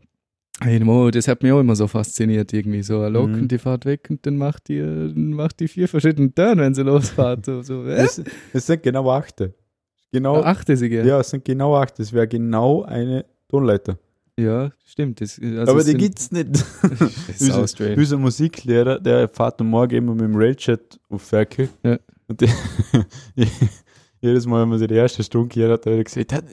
[0.60, 3.42] das hat mich auch immer so fasziniert, irgendwie, so eine Lok Mhm.
[3.42, 6.74] und die fährt weg und dann macht die, äh, macht die vier verschiedene Turn, wenn
[6.74, 7.46] sie losfährt.
[7.46, 8.04] So, so, äh?
[8.04, 9.54] es, es sind genau achte.
[10.12, 11.06] Genau, Achte sie, gell?
[11.06, 12.00] ja, es sind genau acht.
[12.00, 13.98] Das wäre genau eine Tonleiter.
[14.40, 15.22] Ja, stimmt.
[15.22, 16.50] Das, also Aber es die sind- gibt's nicht.
[16.82, 17.96] Das ist Unser-.
[17.98, 21.70] Unser Musiklehrer, der fährt am Morgen immer mit dem Railchat auf Ferkel.
[21.84, 21.98] Ja.
[22.28, 22.50] Und die,
[24.22, 26.46] jedes Mal, wenn man sich die erste Stunde gehört hat, hat er gesagt, hat,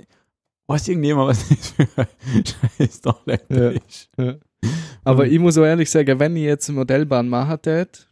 [0.66, 3.00] weiß irgendjemand, was das für ein scheiß
[3.50, 3.68] Ja.
[3.70, 4.10] ist?
[5.04, 8.08] Aber Und- ich muss auch ehrlich sagen, wenn ich jetzt eine Modellbahn machen tät,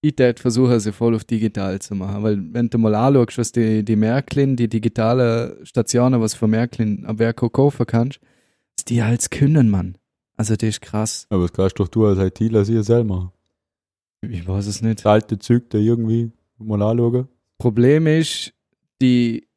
[0.00, 2.22] ich tät versuchen, sie voll auf digital zu machen.
[2.22, 7.04] Weil wenn du mal anschaust, was die, die Märklin, die digitale Stationen, was von Märklin
[7.04, 8.20] am Werk auch kaufen kannst,
[8.78, 9.96] was die halt können, Mann.
[10.36, 11.26] Also das ist krass.
[11.30, 13.32] Aber das kannst doch du als ITler sicher selber machen.
[14.22, 15.00] Ich weiß es nicht.
[15.00, 17.26] Das alte Zeug da irgendwie mal anschauen.
[17.58, 18.52] Problem ist,
[19.02, 19.48] die,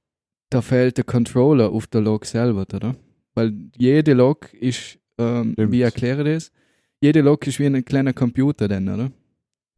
[0.50, 2.96] da fehlt der Controller auf der Log selber, oder?
[3.36, 6.52] Weil jede Log ist, ähm, wie erkläre ich das?
[7.00, 9.12] Jede Log ist wie ein kleiner Computer dann, oder?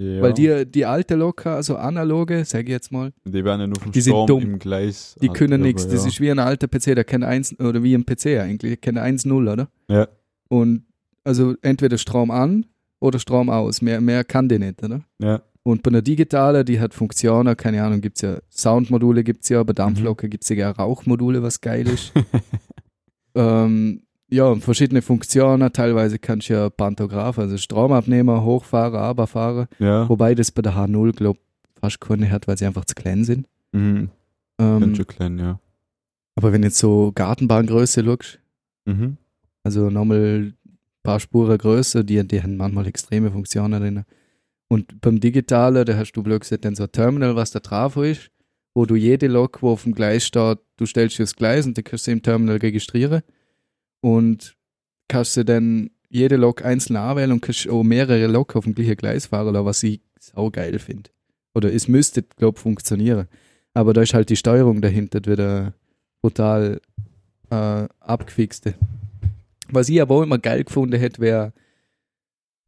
[0.03, 0.21] Ja.
[0.21, 3.79] Weil die, die alte Lok, also analoge, sag ich jetzt mal, die werden ja nur
[3.79, 4.43] vom die sind Strom dumm.
[4.43, 5.15] im Gleis.
[5.21, 5.87] die an- können nichts.
[5.87, 8.93] Das ist wie ein alter PC, der kennt eins, oder wie ein PC eigentlich, der
[8.93, 9.69] kennt 1-0, oder?
[9.89, 10.07] Ja.
[10.49, 10.83] Und
[11.23, 12.65] also entweder Strom an
[12.99, 13.81] oder Strom aus.
[13.81, 15.01] Mehr, mehr kann die nicht, oder?
[15.19, 15.41] Ja.
[15.65, 19.49] Und bei einer digitalen, die hat Funktionen, keine Ahnung, gibt es ja Soundmodule, gibt es
[19.49, 19.75] ja, bei Mhm.
[19.77, 22.11] Dampflok gibt es ja Rauchmodule, was geil ist.
[23.35, 24.02] ähm,
[24.33, 29.67] ja, verschiedene Funktionen, teilweise kannst du ja Pantograph, also Stromabnehmer, hochfahren, runterfahren.
[29.79, 30.07] ja.
[30.09, 31.39] Wobei das bei der H0, glaube
[31.79, 33.47] fast keine hat, weil sie einfach zu klein sind.
[33.73, 34.09] Mhm.
[34.59, 35.59] Ähm, Ganz schön klein, ja.
[36.35, 38.39] aber wenn du jetzt so Gartenbahngröße schaust,
[38.85, 39.17] Mhm.
[39.63, 40.57] also nochmal ein
[41.03, 44.03] paar Spuren größer, die, die haben manchmal extreme Funktionen drin.
[44.69, 48.01] Und beim Digitalen, da hast du blöd gesagt, dann so ein Terminal, was der Trafo
[48.03, 48.29] ist.
[48.75, 51.77] wo du jede Lok, wo auf dem Gleis steht, du stellst dir das Gleis und
[51.77, 53.21] dann kannst du sie im Terminal registrieren
[54.03, 54.57] und
[55.07, 58.97] kannst du dann jede Lok einzeln anwählen und kannst auch mehrere Lok auf dem gleichen
[58.97, 61.09] Gleis fahren, lassen, was ich sau geil finde.
[61.55, 63.27] Oder es müsste, glaube ich, funktionieren.
[63.73, 65.73] Aber da ist halt die Steuerung dahinter wieder
[66.21, 66.81] brutal
[67.49, 68.73] äh, abgefixt.
[69.69, 71.53] Was ich aber auch immer geil gefunden hätte, wäre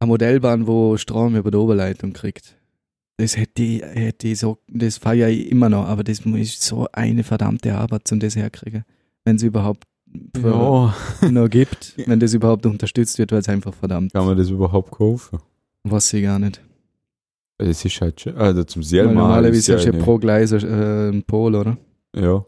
[0.00, 2.56] eine Modellbahn, wo Strom über die Oberleitung kriegt.
[3.18, 6.88] Das hätte ich, hätte ich so, das feiere ich immer noch, aber das ist so
[6.92, 8.84] eine verdammte Arbeit, um das herkriegen.
[9.24, 9.84] Wenn es überhaupt
[10.42, 10.94] Ja,
[11.30, 14.90] noch gibt, wenn das überhaupt unterstützt wird, weil es einfach verdammt kann man das überhaupt
[14.90, 15.38] kaufen?
[15.84, 16.60] was ich gar nicht.
[17.58, 20.52] Es ist halt schon, also zum selben Mal normalerweise ja, hast du ja pro Gleis
[20.52, 21.76] äh, ein Pol, oder?
[22.14, 22.44] ja,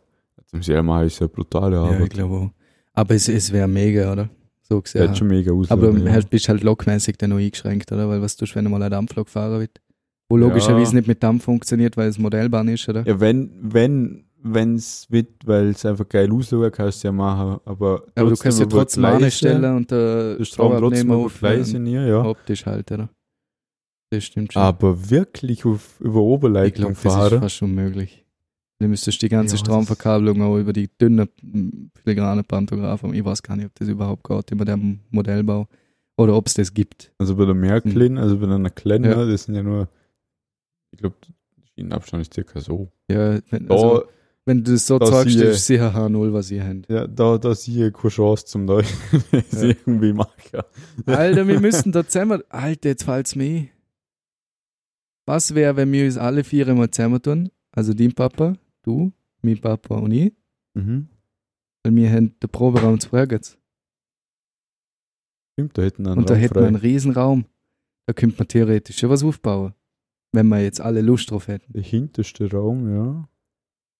[0.47, 2.11] zum selben Mal ist ja brutale Ja, ich Arbeit.
[2.11, 2.51] glaube auch.
[2.95, 4.29] Aber es, es wäre mega, oder?
[4.63, 5.09] So Ja, gesehen.
[5.09, 5.71] hat schon mega aus.
[5.71, 6.11] Aber ja.
[6.13, 8.09] halt, bist halt lokmäßig dann noch eingeschränkt, oder?
[8.09, 9.81] Weil was tust du, wenn du mal ein Dampflok fahren willst?
[10.29, 10.97] Wo logischerweise Ja.
[10.99, 13.07] nicht mit Dampf funktioniert, weil es Modellbahn ist, oder?
[13.07, 17.61] ja, wenn, wenn, wenn es wird, weil es einfach geil ausschaut, kannst du ja machen,
[17.65, 22.25] aber Aber du kannst ja trotzdem anstellen und äh, Der Strom trotzdem Gleise nie, ja.
[22.25, 23.09] optisch halt, oder?
[24.11, 24.63] Das stimmt schon.
[24.63, 28.25] Aber wirklich auf, über ich Oberleitung glaube, das ist fahren, fast unmöglich.
[28.81, 33.13] Du müsstest die ganze Ja, Stromverkabelung auch über die dünnen, m, filigranen Pantographen.
[33.13, 35.67] Ich weiß gar nicht, ob das überhaupt geht, über den Modellbau.
[36.17, 37.13] Oder ob es das gibt.
[37.19, 39.25] also bei der Märklin, also bei einer kleinen, Ja.
[39.27, 39.89] das sind ja nur,
[40.93, 42.91] ich glaube, der Schienenabstand ist circa so.
[43.11, 44.05] Ja, wenn, Da, also,
[44.49, 46.89] wenn du das so da zeigst, siehe- ist sicher H0, was ihr habt.
[46.91, 48.83] ja, da, da sehe ich keine Chance zum Neu
[49.31, 49.69] das Ja.
[49.69, 50.61] irgendwie machen.
[51.07, 52.43] Alter, wir müssten da zusammen.
[52.49, 53.61] Alter, jetzt fällt's mir.
[53.61, 53.71] ein.
[55.27, 57.51] Was wäre, wenn wir uns alle vier mal zusammen tun?
[57.73, 60.33] Also dein Papa, du, mein Papa und ich.
[60.75, 61.09] Mhm.
[61.85, 63.59] Weil wir haben den Proberaum zu Fragetz.
[65.53, 66.89] Stimmt, da hätten wir einen Und da Raum hätten wir einen frei.
[66.89, 67.45] riesen Raum.
[68.07, 69.75] Da könnte man theoretisch schon was aufbauen.
[70.33, 71.73] Wenn wir jetzt alle Lust drauf hätten.
[71.73, 73.29] Der hinterste Raum, ja.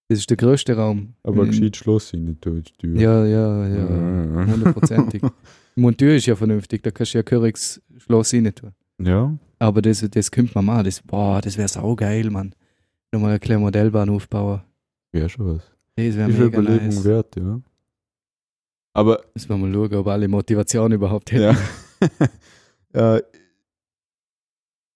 [0.09, 1.15] Das ist der größte Raum.
[1.23, 2.63] Aber In- gescheit Schloss in die Tür.
[2.83, 4.47] Ja, ja, ja.
[4.47, 5.23] Hundertprozentig.
[5.77, 8.73] Die Monteur ist ja vernünftig, da kannst du ja Körigs Schloss rein tun.
[9.01, 10.85] Ja, Aber das, das könnte man machen.
[10.87, 12.53] Das, boah, das wäre saugeil, Mann.
[13.13, 14.61] Nochmal eine kleine Modellbahn aufbauen.
[15.13, 15.63] wäre schon was.
[15.95, 17.05] Das wäre mega Überlegung nice.
[17.05, 17.61] wert, ja.
[18.93, 21.57] Aber, Müssen wir mal schauen, ob alle Motivation überhaupt hätten.
[22.93, 23.17] ja.
[23.17, 23.23] äh,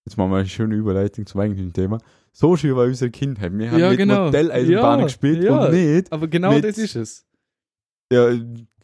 [0.04, 1.98] jetzt machen wir eine schöne Überleitung zum eigentlichen Thema.
[2.34, 3.52] So schön war unsere Kindheit.
[3.56, 4.24] Wir haben Ja, mit genau.
[4.26, 5.64] Modelleisenbahnen Ja, gespielt ja.
[5.66, 6.10] und nicht.
[6.12, 7.26] Aber genau Mit- das ist es.
[8.12, 8.30] Ja,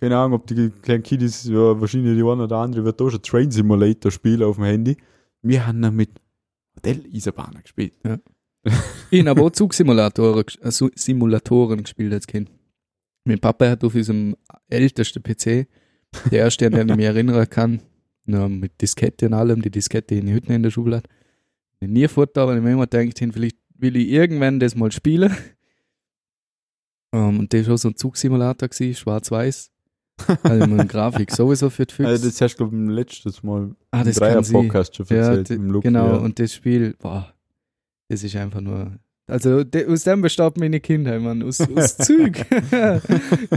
[0.00, 3.20] keine Ahnung, ob die kleinen Kiddies, ja, wahrscheinlich die eine oder andere wird da schon
[3.22, 4.96] Train Simulator spielen auf dem Handy.
[5.42, 6.10] Wir haben dann mit
[6.76, 7.94] Modelleisenbahnen gespielt.
[9.10, 12.50] Ich habe auch Zugsimulatoren äh, Simulatoren gespielt als Kind.
[13.24, 14.34] Mein Papa hat auf unserem
[14.68, 15.66] ältesten PC,
[16.30, 17.80] der erste, an den ich mich erinnern kann,
[18.26, 21.08] mit Diskette und allem, die Diskette in die Hütten in der Schule hat.
[21.80, 24.90] Nie fort da, weil ich mir immer gedacht habe, vielleicht will ich irgendwann das mal
[24.92, 25.34] spielen.
[27.10, 29.70] Ähm, und das war so ein Zugsimulator, schwarz-weiß.
[30.42, 32.10] Also mit einer Grafik sowieso für die Füchse.
[32.10, 34.12] Also das hast du, glaube ich, letztes Mal ah, im.
[34.12, 35.48] Dreier-Podcast schon Ja, erzählt.
[35.48, 36.16] d- im Look, genau, ja.
[36.16, 37.32] und das Spiel, boah,
[38.08, 38.98] das ist einfach nur.
[39.26, 42.32] Also de, aus dem besteht meine Kindheit, Mann, aus, aus Zug.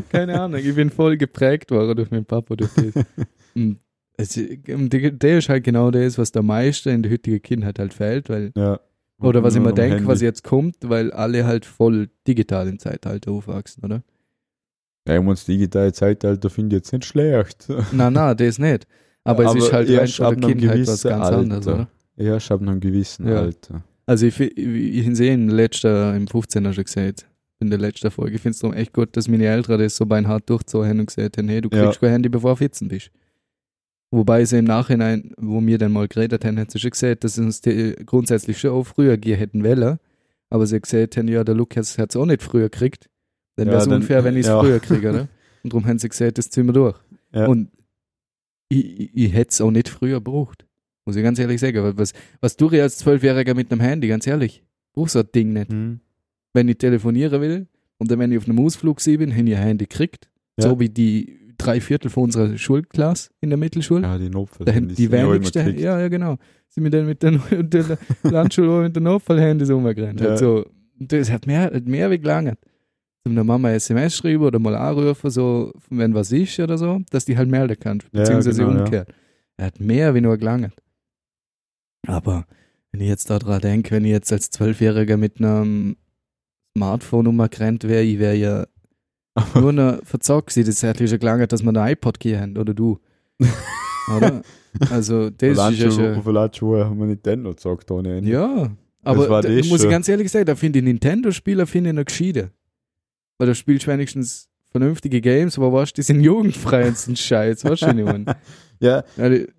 [0.09, 3.05] Keine Ahnung, ich bin voll geprägt worden durch meinen Papa, durch das.
[3.53, 3.79] Und
[4.17, 4.93] und
[5.23, 8.51] der ist halt genau das, was der meiste in der heutigen Kindheit halt fehlt, weil,
[8.55, 8.79] ja.
[9.19, 13.31] oder was ich mir denke, was jetzt kommt, weil alle halt voll digital im Zeitalter
[13.31, 14.03] aufwachsen, oder?
[15.07, 17.67] Ja, ich meine, das digitale Zeitalter finde ich jetzt nicht schlecht.
[17.91, 18.85] Na, na, das nicht.
[19.23, 21.37] Aber, es ist halt erst ab der einem Kindheit was ganz Alter.
[21.37, 21.87] anderes, oder?
[22.17, 23.41] Erst ab einem gewissen Ja.
[23.41, 23.83] Alter.
[24.05, 27.27] Also ich, ich, ich sehe in letzter, im 15er schon gesagt,
[27.59, 28.35] in der letzten Folge.
[28.35, 31.37] Ich finde es echt gut, dass meine Eltern das so beinhart durchgezogen haben und gesagt
[31.37, 31.85] haben, hey, du Ja.
[31.85, 33.11] kriegst kein Handy, bevor du 14 bist.
[34.11, 37.35] Wobei sie im Nachhinein, wo wir dann mal geredet haben, hat sie schon gesagt, dass
[37.35, 39.99] sie uns die grundsätzlich schon auch früher gehen hätten wollen.
[40.49, 43.09] Aber sie gesagt haben, ja, der Lukas hat es auch nicht früher gekriegt.
[43.55, 44.59] Dann Ja, wäre es unfair, wenn ich es ja.
[44.59, 45.21] früher kriege, oder?
[45.63, 46.97] Und darum haben sie gesagt, das ziehen wir durch.
[47.33, 47.45] Ja.
[47.45, 47.69] Und
[48.67, 50.65] ich, ich, ich hätte es auch nicht früher gebraucht.
[51.05, 51.97] Muss ich ganz ehrlich sagen.
[51.97, 54.63] Was, was tue ich als Zwölfjähriger mit einem Handy, ganz ehrlich?
[54.93, 55.71] Brauchst so ein Ding nicht.
[55.71, 56.01] Hm.
[56.53, 59.55] Wenn ich telefonieren will und dann, wenn ich auf einem Ausflug sie bin, habe ich
[59.55, 60.29] ein Handy gekriegt.
[60.57, 64.03] So wie die drei Viertel von unserer Schulklasse in der Mittelschule.
[64.03, 64.65] Ja, die Notfall.
[64.65, 66.37] da haben die wenigsten, ja, ja, genau.
[66.69, 70.21] Sind wir dann mit der, mit der Landschule mit den Notfallhandys umgerannt.
[70.21, 70.37] Ja.
[70.37, 70.65] So.
[70.99, 72.57] Und das hat mehr, hat mehr wie gelangt.
[73.23, 77.25] Zum der Mama SMS schreiben oder mal anrufen, so, wenn was ist oder so, dass
[77.25, 78.77] die halt melden kann, Ja, beziehungsweise genau, ja.
[78.79, 79.13] umgekehrt.
[79.57, 80.73] Er hat mehr wie nur gelangt.
[82.07, 82.45] Aber
[82.91, 85.97] wenn ich jetzt daran denke, wenn ich jetzt als Zwölfjähriger mit einem
[86.75, 88.65] Smartphone umgerannt wäre, ich wäre ja
[89.55, 90.69] nur noch verzockt gewesen.
[90.69, 92.99] Das schon gelangt, dass wir ein iPod gegeben haben, oder du.
[94.17, 94.41] Oder?
[94.89, 96.15] Also, das ist ja Landschule, schon.
[96.85, 98.29] haben wir Nintendo gesagt ohne Ende.
[98.31, 98.71] Ja,
[99.03, 102.05] Aber war da, muss ich ganz ehrlich sagen, da finde ich Nintendo-Spieler finde ich noch
[102.05, 102.49] gescheiter.
[103.37, 107.17] Weil da spielst du wenigstens vernünftige Games, aber weißt du, die sind jugendfrei und sind
[107.19, 108.25] Scheiß, weißt du, meine?
[108.79, 109.03] Ja,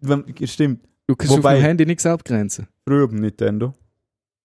[0.00, 0.80] wenn, stimmt.
[1.06, 2.66] Du kannst Wobei- auf dem Handy nichts abgrenzen.
[2.86, 3.72] Früher beim Nintendo.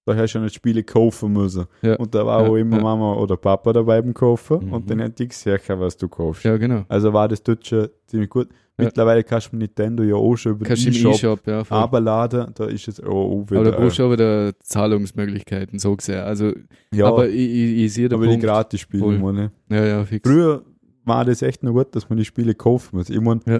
[0.08, 1.66] Da hast du ja nicht Spiele kaufen müssen.
[1.82, 1.96] Ja.
[1.98, 2.82] Und da war Ja, auch immer ja.
[2.84, 4.66] Mama oder Papa dabei beim Kaufen.
[4.68, 4.74] Mhm.
[4.74, 6.44] Und dann hätte ich gesehen, was du kaufst.
[6.46, 6.86] Ja, genau.
[6.88, 8.48] Also war das dort schon ziemlich gut.
[8.80, 11.64] Mittlerweile kannst du mit Nintendo ja auch schon über Kannst den E-Shop E-Shop, ja.
[11.64, 11.78] voll.
[11.82, 12.52] runterladen.
[12.56, 13.60] Da ist es auch, wieder.
[13.62, 16.20] aber da brauchst äh, du auch wieder Zahlungsmöglichkeiten, so gesehen.
[16.20, 16.54] Also,
[16.94, 18.46] ja, aber ich, ich, ich sehe den aber die Punkt.
[18.46, 19.18] Gratis-Spiele, Voll.
[19.20, 19.52] meine.
[19.70, 20.30] Ja, ja, fix.
[20.30, 20.64] Früher
[21.06, 23.10] war das echt noch gut, dass man die Spiele kaufen muss.
[23.10, 23.60] Ich meine, Ja.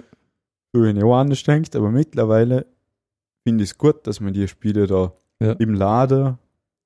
[0.72, 2.66] früher nicht auch anders denkt, aber mittlerweile
[3.44, 5.52] finde ich es gut, dass man die Spiele da Ja.
[5.52, 6.38] im Laden.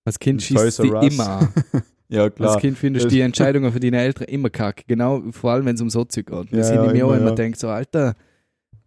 [0.04, 1.48] Als Kind schießt die immer.
[2.12, 2.52] Ja, klar.
[2.52, 4.84] Als Kind findest du die Entscheidungen für deine Eltern immer kacke.
[4.86, 6.52] Genau, vor allem wenn es um so Zeug geht.
[6.52, 7.34] Das sind ja, mir auch immer, ja.
[7.34, 8.14] denkt, so, Alter,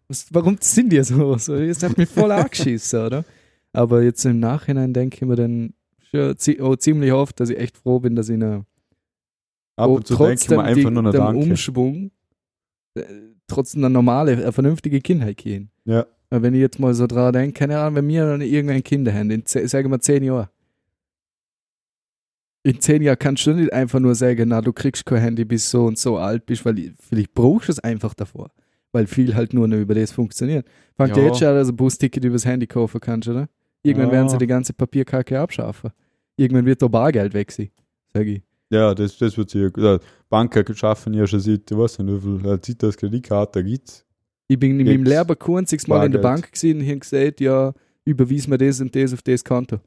[0.07, 1.35] was, warum sind die so?
[1.39, 1.57] so?
[1.57, 3.25] Das hat mich voll angeschissen, oder?
[3.73, 5.73] Aber jetzt im Nachhinein denke ich mir dann
[6.11, 8.63] schon oh, ziemlich oft, dass ich echt froh bin, dass ich eine,
[9.75, 11.41] Ab und zu denke ich mir einfach nur dem Danke.
[11.41, 12.11] Umschwung
[12.93, 13.03] äh,
[13.47, 15.71] trotzdem eine normale, eine vernünftige Kindheit gehen.
[15.85, 16.05] Ja.
[16.29, 19.13] Weil Wenn ich jetzt mal so dran denke, keine Ahnung, wenn wir dann irgendein Kinder
[19.13, 20.47] haben, in, sagen wir zehn Jahren,
[22.63, 25.69] in zehn Jahren kannst du nicht einfach nur sagen, na, du kriegst kein Handy, bis
[25.69, 28.49] so und so alt bist, weil ich- vielleicht brauchst du es einfach davor.
[28.91, 30.65] Weil viel halt nur noch über das funktioniert.
[30.97, 31.23] Fangt ja.
[31.23, 33.47] Jetzt schon an, dass du ein Busticket übers Handy kaufen kannst, oder?
[33.83, 34.13] Irgendwann Ja.
[34.13, 35.91] werden sie die ganze Papierkacke abschaffen.
[36.37, 37.69] Irgendwann wird da Bargeld weg sein,
[38.13, 38.41] sag ich.
[38.71, 39.99] Ja, das, das wird sich ja.
[40.29, 44.03] Banken schaffen ja schon seit, ich weiß nicht, wie viel äh, Zeit das Kreditkarte gibt.
[44.47, 46.19] Ich bin in meinem Lehrer kurz Mal in der.
[46.19, 47.73] Bank gesehen und haben gesagt, ja,
[48.05, 49.79] überwies mir das und das auf das Konto.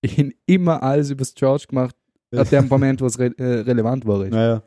[0.00, 1.94] Ich habe immer alles übers Charge gemacht,
[2.34, 4.26] ab dem Moment, was re äh, relevant war.
[4.26, 4.62] Naja,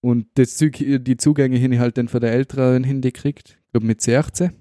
[0.00, 3.58] Und das Zeug, die Zugänge habe ich halt dann von der Älteren hingekriegt.
[3.66, 4.52] Ich glaube mit 16.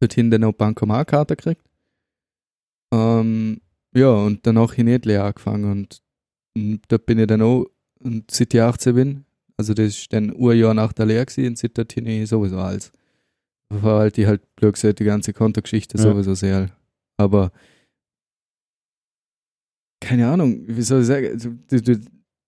[0.00, 1.62] Dorthin dann auch Bankomatkarte gekriegt.
[2.92, 3.60] Ähm,
[3.94, 6.02] ja, und danach habe ich nicht Lehre angefangen und,
[6.56, 7.66] und dort bin ich dann auch,
[8.00, 9.24] und seit ich 18 bin,
[9.56, 12.92] also das ist dann ein Jahr nach der Lehre gewesen, dorthin ich sowieso alles.
[13.72, 16.04] Verhalte ich halt, blöd gesagt, die ganze Kontogeschichte Ja.
[16.04, 16.70] sowieso sehr.
[17.16, 17.52] Aber
[20.00, 21.50] keine Ahnung, wie soll ich sagen, also,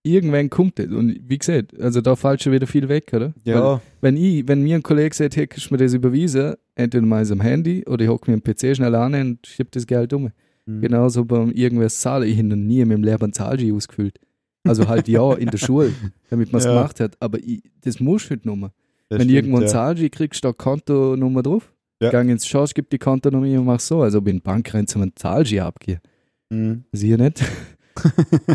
[0.02, 0.88] irgendwann kommt das.
[0.88, 3.32] Und wie gesagt, also da fällt schon wieder viel weg, oder?
[3.44, 6.54] Weil, ja, wenn ich, wenn mir ein Kollege sagt, hey, kannst du mir das überweisen,
[6.74, 9.86] entweder mal am Handy oder ich hocke mir am PC schnell an und schieb das
[9.86, 10.30] Geld um.
[10.66, 10.80] Mhm.
[10.80, 12.28] Genauso beim irgendwas zahlen.
[12.28, 14.18] Ich habe noch nie in meinem Leben ein Zahlgi ausgefüllt.
[14.66, 15.92] Also halt ja in der Schule,
[16.31, 16.74] damit man es Ja.
[16.74, 17.16] gemacht hat.
[17.20, 18.72] Aber ich, das musst du halt nur.
[19.09, 19.66] das Wenn stimmt, ein ja.
[19.68, 21.72] Zahlgi kriegst, da Kontonummer drauf.
[22.03, 22.11] Ja.
[22.11, 24.03] Gang ins Schausch, gib die Kontonummer und mach so.
[24.03, 26.00] Also bin Bankgrenze ein Zahlgi abgeben.
[26.50, 26.85] Mhm.
[26.92, 27.42] Sicher nicht.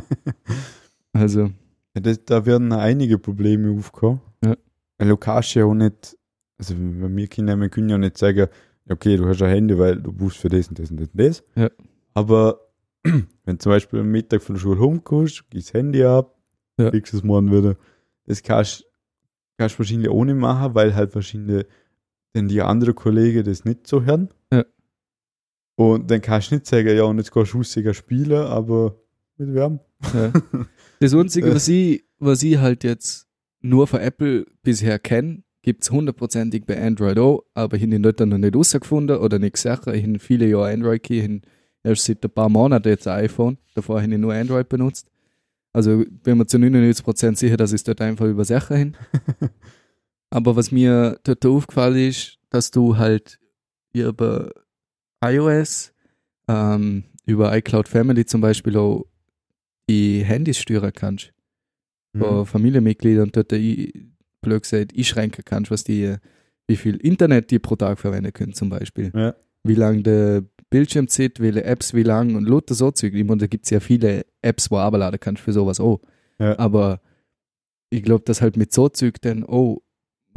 [1.13, 1.49] Also,
[1.95, 4.21] Ja, das, da werden einige Probleme aufkommen.
[4.43, 4.55] Ja.
[4.97, 6.15] Weil du kannst ja auch nicht,
[6.57, 8.47] also wenn wir Kinder haben, wir können ja nicht sagen,
[8.89, 11.19] okay, du hast ein Handy, weil du buchst für das und das und das und
[11.19, 11.43] das.
[11.55, 11.69] Ja.
[12.13, 12.59] Aber
[13.45, 16.35] wenn zum Beispiel am Mittag von der Schule heimkommst, gehst das Handy ab,
[16.77, 16.89] Ja.
[16.91, 17.75] kriegst es morgen wieder.
[18.25, 18.85] Das kannst
[19.57, 21.65] kannst du wahrscheinlich ohne machen, weil halt wahrscheinlich
[22.35, 24.29] denn die anderen Kollegen das nicht so hören.
[24.53, 24.63] Ja.
[25.75, 28.95] Und dann kannst du nicht sagen, ja, und jetzt gehst du schussiger spielen, aber
[29.37, 29.79] mit Wärme.
[30.13, 30.31] ja.
[31.01, 33.25] Das Einzige, was ich, was ich halt jetzt
[33.61, 38.03] nur von Apple bisher kenne, gibt es hundertprozentig bei Android auch, aber ich habe ihn
[38.03, 39.87] dort noch nicht rausgefunden oder nicht gesagt.
[39.87, 41.45] Ich habe viele Jahre Android gehabt,
[41.83, 43.57] erst seit ein paar Monaten jetzt ein iPhone.
[43.75, 45.09] Davor habe ich nur Android benutzt.
[45.73, 48.97] Also bin mir zu 99% sicher, dass ich es dort einfach über Sachen hin.
[50.31, 53.39] Aber was mir dort aufgefallen ist, dass du halt
[53.93, 54.51] über
[55.23, 55.93] iOS,
[56.47, 59.05] ähm, über iCloud Family zum Beispiel auch
[59.89, 61.31] die Handys steuern kannst.
[62.13, 62.19] Mhm.
[62.19, 64.11] Von Familienmitgliedern dort i-
[64.41, 66.15] blöd gesagt einschränken kannst, was die,
[66.67, 69.11] wie viel Internet die pro Tag verwenden können zum Beispiel.
[69.13, 69.35] Ja.
[69.69, 73.13] Wie lang der Bildschirmzeit, welche Apps wie lang und lauter so Zeug.
[73.13, 75.99] Ich meine, da gibt es ja viele Apps, wo du runterladen kannst für sowas auch.
[76.39, 76.57] Ja.
[76.59, 77.01] Aber
[77.89, 79.81] ich glaube, dass halt mit so Zeug dann auch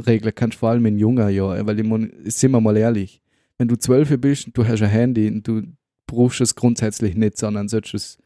[0.05, 1.67] regeln kannst, vor allem in jungen Jahren.
[1.67, 3.21] Weil ich meine, sind wir mal ehrlich,
[3.57, 5.61] wenn du zwölf bist und du hast ein Handy und du
[6.07, 8.17] brauchst es grundsätzlich nicht, sondern sollst es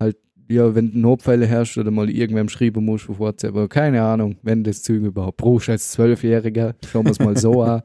[0.00, 0.16] halt,
[0.48, 4.36] ja, wenn du Notfälle herrscht oder mal irgendwem schreiben musst auf WhatsApp, aber keine Ahnung,
[4.42, 7.82] wenn das Zeug überhaupt brauchst als Zwölfjähriger, schauen wir es mal so an,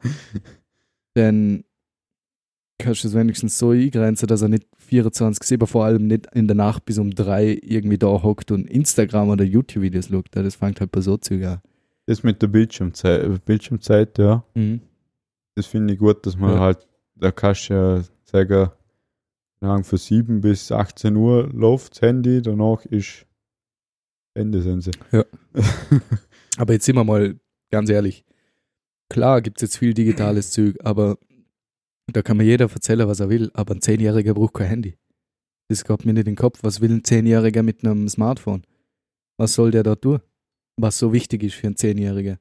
[1.14, 1.64] dann
[2.78, 6.56] kannst du es wenigstens so eingrenzen, dass er nicht 24-7, vor allem nicht in der
[6.56, 10.26] Nacht bis um drei irgendwie da hockt und Instagram oder YouTube-Videos schaut.
[10.32, 11.60] Das fängt halt bei so Zügen an.
[12.06, 14.44] Das mit der Bildschirmzeit, Bildschirmzeit ja,
[15.54, 16.60] das finde ich gut, dass man Ja.
[16.60, 22.84] halt, da kannst du ja sagen, für 7 bis 18 Uhr läuft das Handy, danach
[22.84, 23.26] ist
[24.34, 24.90] Ende sind sie.
[25.12, 25.24] Ja.
[26.58, 27.38] Aber jetzt sind wir mal
[27.70, 28.24] ganz ehrlich.
[29.08, 31.18] Klar gibt es jetzt viel digitales Zeug, aber
[32.12, 33.50] da kann mir jeder erzählen, was er will.
[33.54, 34.96] Aber ein Zehnjähriger braucht kein Handy.
[35.68, 36.60] Das geht mir nicht in den Kopf.
[36.62, 38.62] Was will ein Zehnjähriger mit einem Smartphone?
[39.38, 40.20] Was soll der da tun?
[40.76, 42.38] Was so wichtig ist für einen Zehnjährigen.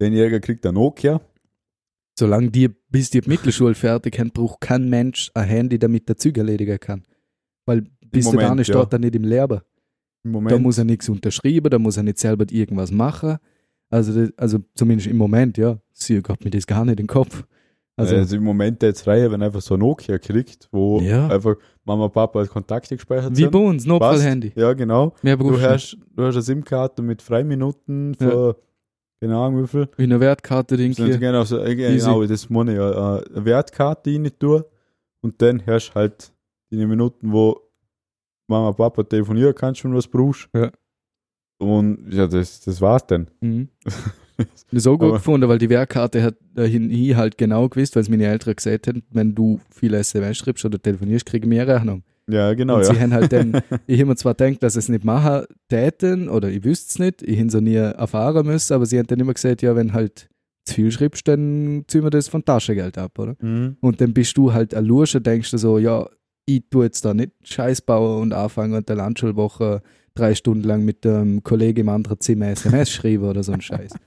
[0.00, 1.20] Zehnjähriger kriegt ein Nokia.
[2.18, 6.40] Solange die, bis die Mittelschule fertig haben, braucht kein Mensch ein Handy, damit der Züge
[6.40, 7.04] erledigen kann.
[7.64, 8.88] Weil bis Moment, dahin steht ja.
[8.90, 9.64] er nicht im Lehrer.
[10.24, 10.52] Im Moment.
[10.52, 13.38] Da muss er nichts unterschreiben, da muss er nicht selber irgendwas machen.
[13.88, 15.78] Also, das, also zumindest im Moment, ja.
[15.92, 17.44] Sie geht mir das gar nicht in den Kopf.
[17.96, 21.28] Also, Also, im Moment jetzt Reihe, wenn einfach so ein Nokia kriegt, wo Ja.
[21.28, 23.50] einfach Mama und Papa als Kontakte gespeichert wie sind.
[23.50, 24.52] bei uns, Notfallhandy.
[24.56, 25.14] Ja, genau.
[25.22, 28.56] Mehr Du hast, du hast eine SIM-Karte mit Freiminuten für,
[29.20, 29.88] keine Ahnung wie viel.
[29.96, 31.18] Wie eine Wertkarte, Sind hier.
[31.18, 33.18] genau, so, äh, genau, das meine ich ja.
[33.18, 34.62] äh, Eine Wertkarte rein tun
[35.20, 36.32] und dann hast du halt
[36.70, 37.60] die Minuten, wo
[38.48, 40.48] Mama und Papa telefonieren kannst, wenn du was brauchst.
[40.54, 40.70] Ja.
[41.58, 43.28] Und ja, das, das war's dann.
[43.40, 43.68] Mhm.
[44.70, 48.02] Das auch gut Aber- gefunden, weil die Werkkarte hat dahin hier halt genau gewusst, weil
[48.02, 51.74] es meine Eltern gesagt haben, wenn du viele SMS schreibst oder telefonierst, kriegen wir eine
[51.74, 52.02] Rechnung.
[52.30, 52.94] Ja, genau, und ja.
[52.94, 56.28] sie haben halt dann, ich habe mir zwar gedacht, dass sie es nicht machen täten,
[56.28, 59.20] oder ich wüsste es nicht, ich hätte so nie erfahren müssen, aber sie haben dann
[59.20, 60.28] immer gesagt, ja, wenn halt
[60.64, 63.34] zu viel schreibst, dann ziehen wir das von Taschengeld ab, oder?
[63.40, 63.76] Mhm.
[63.80, 66.08] Und dann bist du halt ein Lurscher, denkst du so, ja,
[66.46, 69.82] ich tue jetzt da nicht Scheiß bauen und anfangen und der Landschulwoche
[70.14, 73.92] drei Stunden lang mit dem Kollegen im anderen Zimmer SMS schreiben oder so ein Scheiß.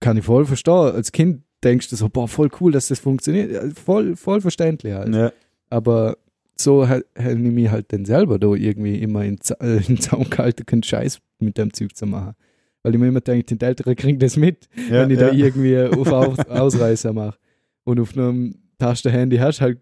[0.00, 0.72] Kann ich voll verstehen.
[0.74, 3.78] Als Kind denkst du so, boah, voll cool, dass das funktioniert.
[3.78, 5.14] Voll, voll verständlich halt.
[5.14, 5.32] Ja.
[5.68, 6.16] Aber
[6.56, 10.66] so hätte ich mich halt dann selber da irgendwie immer in, äh, in Zaum gehalten,
[10.66, 12.34] keinen Scheiß mit dem Zeug zu machen.
[12.82, 15.28] Weil ich mir immer denke, die Älteren kriegen das mit Ja, wenn ich ja.
[15.28, 17.36] da irgendwie auf Aus Ausreißer mache.
[17.84, 19.80] Und auf einem Tastenhandy hast du halt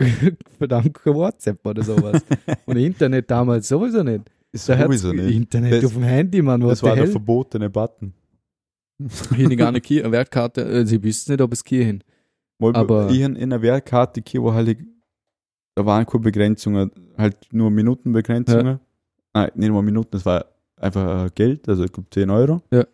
[0.58, 2.22] verdammt kein WhatsApp oder sowas.
[2.66, 4.22] Und Internet damals sowieso nicht.
[4.52, 5.34] Ist Da sowieso nicht.
[5.34, 7.12] Internet Das- auf dem Handy, Mann, Das war der der Hell?
[7.12, 8.14] verbotene Button.
[9.36, 9.80] Hier gar eine
[10.12, 12.02] Wertkarte, äh, sie wissen nicht, ob es hier hin.
[12.60, 14.78] Aber- ich in einer Wertkarte, gehabt, wo halt,
[15.76, 18.80] da waren keine Begrenzungen, halt nur Minutenbegrenzungen.
[19.34, 20.44] Nein, nicht mal Minuten, das war
[20.76, 22.60] einfach äh, Geld, also ich glaube 10 Euro.
[22.72, 22.84] Ja.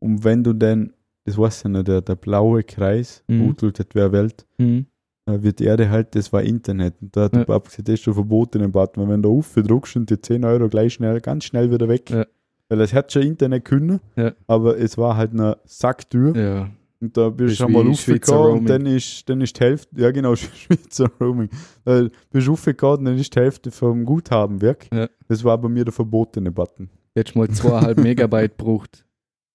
[0.00, 0.92] Und wenn du dann,
[1.24, 3.36] das weißt du nicht, der, der blaue Kreis, Mhm.
[3.46, 3.56] mhm.
[3.56, 4.86] das wäre Welt, Hm.
[5.26, 6.94] äh, wird Erde halt, das war Internet.
[7.00, 7.38] Und da hat Ja.
[7.40, 10.20] der Papa gesagt, das ist schon verboten im Button, weil wenn du aufdruckst und die
[10.20, 12.10] 10 Euro gleich schnell, ganz schnell wieder weg.
[12.10, 12.26] Ja.
[12.68, 14.32] Weil es hat schon Internet können, Ja.
[14.46, 16.36] aber es war halt eine Sacktür.
[16.36, 16.70] Ja.
[17.00, 18.60] Und da bist du schon mal wie Schweizer aufgegangen Roaming.
[18.62, 21.50] und dann ist, dann ist die Hälfte, ja genau, Schweizer Roaming.
[21.84, 24.88] Äh, bist du aufgegangen und dann ist die Hälfte vom Guthaben weg.
[24.92, 25.08] Ja.
[25.28, 26.88] Das war bei mir der verbotene Button.
[27.14, 29.04] Jetzt mal zweieinhalb Megabyte braucht.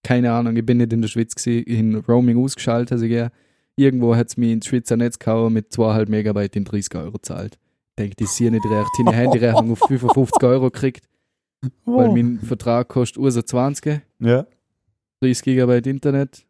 [0.03, 3.29] Keine Ahnung, ich bin nicht in der Schweiz gewesen, in Roaming ausgeschaltet, also ja.
[3.75, 7.57] Irgendwo hat es mich ins Schweizer Netz gehauen mit zweieinhalb Megabyte in 30 Euro gezahlt.
[7.91, 8.89] Ich denke, die sind nicht recht.
[8.97, 10.69] Deine Handyrechnung auf 55 Euro
[11.61, 12.13] gekriegt, weil Oh.
[12.15, 14.45] mein Vertrag kostet Ursa 20, ja.
[15.21, 16.45] 30 Gigabyte Internet,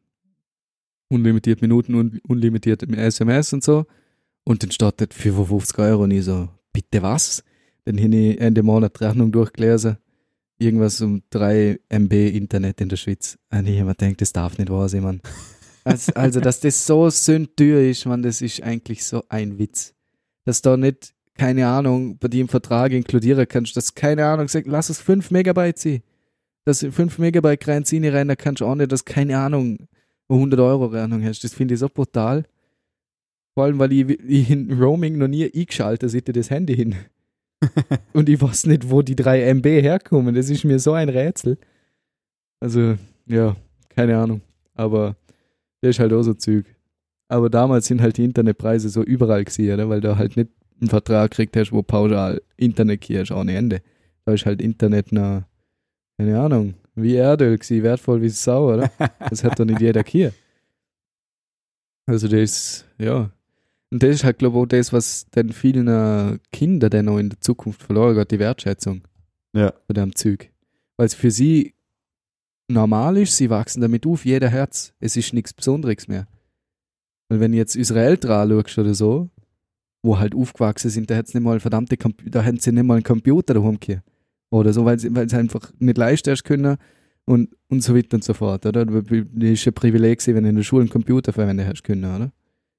[1.10, 3.86] unlimitiert Minuten, un unlimitiert SMS und so.
[4.44, 7.44] Und dann dort 55 Euro und ich so, bitte was?
[7.86, 9.98] Dann habe ich Ende Monat Rechnung durchgelesen.
[10.58, 13.38] Irgendwas um 3 MB Internet in der Schweiz.
[13.52, 15.22] Und ich habe mir gedacht, das darf nicht wahr sein, Mann.
[15.84, 19.96] Also, also, dass das so sündtür ist, man, das ist eigentlich so ein Witz.
[20.46, 24.68] Dass da nicht, keine Ahnung, bei dir im Vertrag inkludieren kannst, dass, keine Ahnung, sagt,
[24.68, 26.04] lass es 5 Megabyte sein.
[26.66, 29.88] Dass du 5 Megabyte Grenze rein, da kannst du auch nicht, dass, keine Ahnung,
[30.30, 31.44] eine 100 Euro Rechnung hast.
[31.44, 32.44] Das finde ich so brutal.
[33.54, 36.96] Vor allem, weil ich, ich in Roaming noch nie eingeschaltet hätte, das Handy hin.
[38.14, 40.36] Und ich weiß nicht, wo die 3 MB herkommen.
[40.36, 41.58] Das ist mir so ein Rätsel.
[42.60, 43.56] Also, ja,
[43.90, 44.42] keine Ahnung.
[44.74, 45.16] Aber
[45.82, 46.66] das ist halt auch so Zeug.
[47.28, 49.90] Aber damals sind halt die Internetpreise so überall gewesen, oder?
[49.90, 50.50] weil du halt nicht
[50.82, 53.82] einen Vertrag gekriegt hast, wo pauschal Internet ist, ohne Ende.
[54.26, 55.44] Da ist halt Internet noch,
[56.18, 58.92] keine Ahnung, wie Erdöl gewesen, wertvoll wie Sau, oder?
[59.30, 60.34] Das hat doch nicht jeder hier.
[62.06, 63.32] Also das, ja.
[63.92, 67.18] Und das ist halt, glaube ich, auch das, was dann vielen äh, Kinder dann auch
[67.18, 69.02] in der Zukunft verloren geht, die Wertschätzung
[69.54, 69.74] Ja.
[69.86, 70.50] von dem Zeug.
[70.98, 71.74] Weil es für sie
[72.68, 74.94] normal ist, sie wachsen damit auf, jeder Herz.
[75.00, 76.28] Es ist nichts Besonderes mehr.
[77.30, 79.30] Weil wenn du jetzt unsere Eltern anschaust oder so,
[80.04, 83.04] wo halt aufgewachsen sind, da hat's nicht mal verdammte da hätten sie nicht mal einen
[83.04, 84.04] Computer daheim gehabt.
[84.50, 86.78] Oder so, weil sie, weil sie einfach nicht leisten können
[87.26, 88.86] und, und so weiter und so fort, oder?
[88.86, 92.32] Das ist ein Privileg wenn du in der Schule einen Computer verwenden hast können, oder?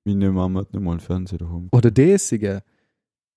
[0.04, 1.68] Meine Mama hat nicht mal einen Fernseher daheim.
[1.72, 2.62] Oder das sogar.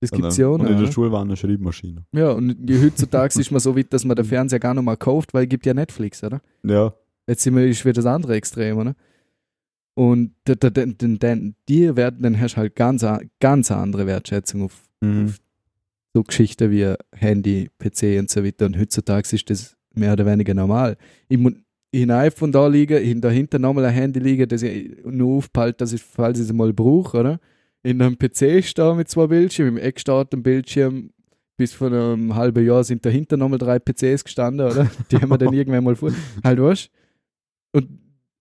[0.01, 0.91] Das gibt's ja auch Und noch, in der?
[0.91, 2.05] Schule war eine Schreibmaschine.
[2.11, 5.33] Ja, und heutzutage ist man so weit, dass man den Fernseher gar nicht mal kauft,
[5.33, 6.41] weil es gibt ja Netflix, oder?
[6.63, 6.93] Ja.
[7.27, 8.95] Jetzt sind wir ist wieder das andere Extrem, oder?
[9.95, 11.35] Und da, da, da, da, da,
[11.69, 13.05] dir werden dann hast du halt ganz,
[13.39, 15.33] ganz andere Wertschätzung auf Mhm.
[16.13, 18.65] so Geschichten wie Handy, PC und so weiter.
[18.65, 20.97] Und heutzutage ist das mehr oder weniger normal.
[21.27, 21.53] Ich muss
[21.91, 25.79] in ein iPhone da liegen, hin- dahinter nochmal ein Handy liegen, das ich nur aufpalt,
[25.79, 27.39] dass ich, falls ich es mal brauche, oder?
[27.83, 31.11] In einem PC stehe mit zwei Bildschirmen, im Eck steht ein Bildschirm,
[31.57, 34.89] bis vor einem halben Jahr sind dahinter nochmal drei PCs gestanden, oder?
[35.11, 36.11] Die haben wir dann irgendwann mal vor.
[36.43, 36.89] Halt, weißt
[37.73, 37.87] Und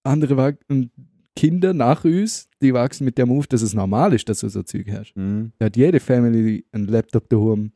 [0.03, 0.91] andere wa- und
[1.37, 4.63] Kinder nach uns, die wachsen mit dem Move, dass es normal ist, dass du so
[4.63, 5.15] Zeug hast.
[5.17, 5.53] Mhm.
[5.59, 7.73] Da hat jede Family einen Laptop daheim,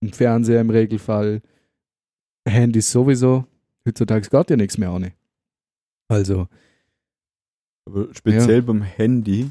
[0.00, 1.42] einen Fernseher im Regelfall,
[2.46, 3.46] Handys sowieso.
[3.86, 5.12] Heutzutage geht ja nichts mehr ohne.
[6.08, 6.48] Also,
[7.86, 9.50] Aber speziell beim Handy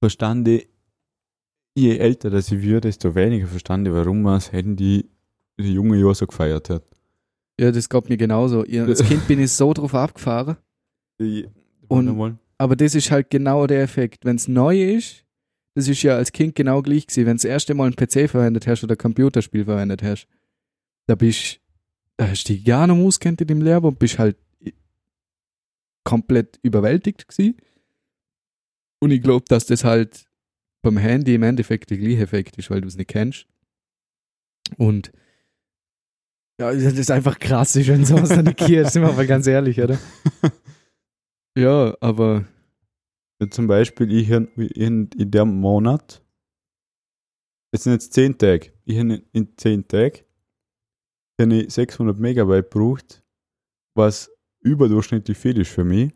[0.00, 0.68] verstand ich,
[1.74, 5.08] je älter das ich wird, desto weniger verstand ich, warum man das Handy
[5.58, 6.82] die junge Jahre so gefeiert hat.
[7.60, 8.62] ja, das geht mir genauso.
[8.62, 10.56] Als Kind bin ich so drauf abgefahren.
[11.88, 12.38] Und-.
[12.58, 14.24] Aber das ist halt genau der Effekt.
[14.24, 15.24] Wenn es neu ist,
[15.74, 17.26] das ist ja als Kind genau gleich gewesen.
[17.26, 20.28] Wenn du das erste Mal einen PC verwendet hast oder ein Computerspiel verwendet hast,
[21.06, 21.60] da bist
[22.16, 24.36] da hast du dich gar nicht auskennt in dem Lehrer und bist halt
[26.04, 27.56] komplett überwältigt gewesen.
[29.00, 30.26] Und ich glaube, dass das halt
[30.82, 33.46] beim Handy im Endeffekt der gleiche Effekt ist, weil du es nicht kennst.
[34.76, 35.12] Und
[36.60, 38.88] ja, das ist einfach krass, ist, wenn sowas dann nicht geht.
[38.90, 39.98] Sind wir mal ganz ehrlich, oder?
[41.56, 42.44] Ja, aber
[43.40, 46.22] Ja, zum Beispiel, ich habe in, in dem Monat,
[47.70, 50.20] es sind jetzt 10 Tage, ich habe in, in 10 Tagen
[51.40, 53.22] habe ich 600 Megabyte gebraucht,
[53.96, 54.30] was
[54.60, 56.12] überdurchschnittlich viel ist für mich,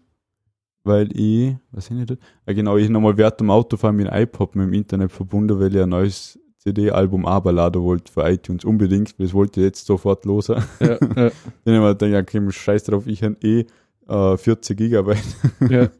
[0.84, 2.16] weil ich, was habe ich da?
[2.46, 5.58] Ja, genau, ich habe nochmal während dem Autofahren mit dem iPod mit dem Internet verbunden,
[5.60, 10.24] weil ich ein neues CD-Album runterladen wollte für iTunes unbedingt, das wollte ich jetzt sofort
[10.24, 10.46] los.
[10.46, 11.32] Dann ja, ja, habe
[11.64, 13.66] ich mir gedacht, okay, scheiß drauf, ich habe eh
[14.08, 15.36] äh, 40 Gigabyte.
[15.70, 15.90] ja.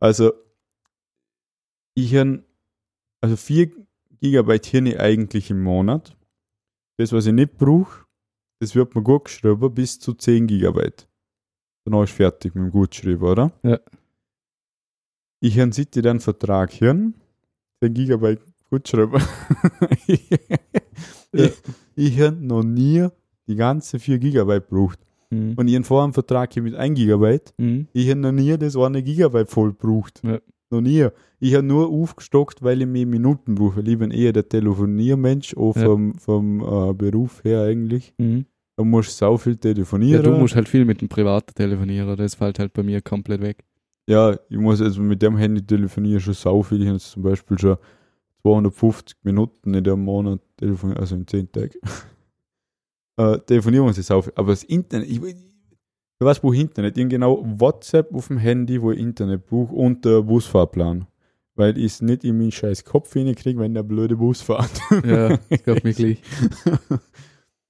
[0.00, 0.32] Also,
[1.94, 2.44] ich habe,
[3.20, 3.70] also 4
[4.20, 6.16] Gigabyte Hirne eigentlich im Monat.
[6.96, 8.06] Das, was ich nicht brauche,
[8.60, 11.08] das wird mir gut geschrieben, bis zu 10 Gigabyte.
[11.84, 13.52] Dann ist fertig mit dem Gutschreiben, oder?
[13.62, 13.78] Ja.
[15.40, 17.12] Ich habe seit ich den Vertrag hier
[17.80, 19.22] 10 Gigabyte Gutschreiben.
[20.06, 20.28] ich
[21.32, 21.44] Ja.
[21.44, 21.52] ich,
[21.94, 23.06] ich habe noch nie
[23.46, 24.98] die ganze 4 Gigabyte gebraucht.
[25.30, 25.54] Mhm.
[25.56, 25.74] Und ich
[26.04, 27.52] einen Vertrag hier mit 1 Gigabyte.
[27.58, 27.88] Mhm.
[27.92, 30.20] Ich habe noch nie das eine Gigabyte voll gebraucht.
[30.24, 30.38] Ja.
[30.70, 31.06] Noch nie.
[31.40, 33.80] Ich habe nur aufgestockt, weil ich mehr Minuten brauche.
[33.80, 35.84] Ich bin eher der Telefoniermensch, auch Ja.
[35.84, 38.12] vom, vom äh, Beruf her eigentlich.
[38.18, 38.44] Mhm.
[38.76, 40.22] Da musst du sau viel Ja, telefonieren.
[40.22, 43.64] du musst halt viel mit dem Privaten telefonieren, das fällt halt bei mir komplett weg.
[44.08, 46.80] Ja, ich muss also mit dem Handy telefonieren schon sau viel.
[46.82, 47.76] Ich habe jetzt zum Beispiel schon
[48.42, 51.70] 250 Minuten in dem Monat telefoniert, also in 10 Tagen.
[53.18, 54.32] äh, telefonieren ich sau viel.
[54.36, 56.96] Aber das Internet, ich, ich Internet?
[56.96, 61.06] Ich habe genau WhatsApp auf dem Handy, wo ich Internet brauche und der Busfahrplan.
[61.54, 64.70] Weil ich es nicht in meinen scheiß Kopf hinkriege, wenn der blöde Bus fährt.
[65.04, 66.22] Ja, geht mir gleich.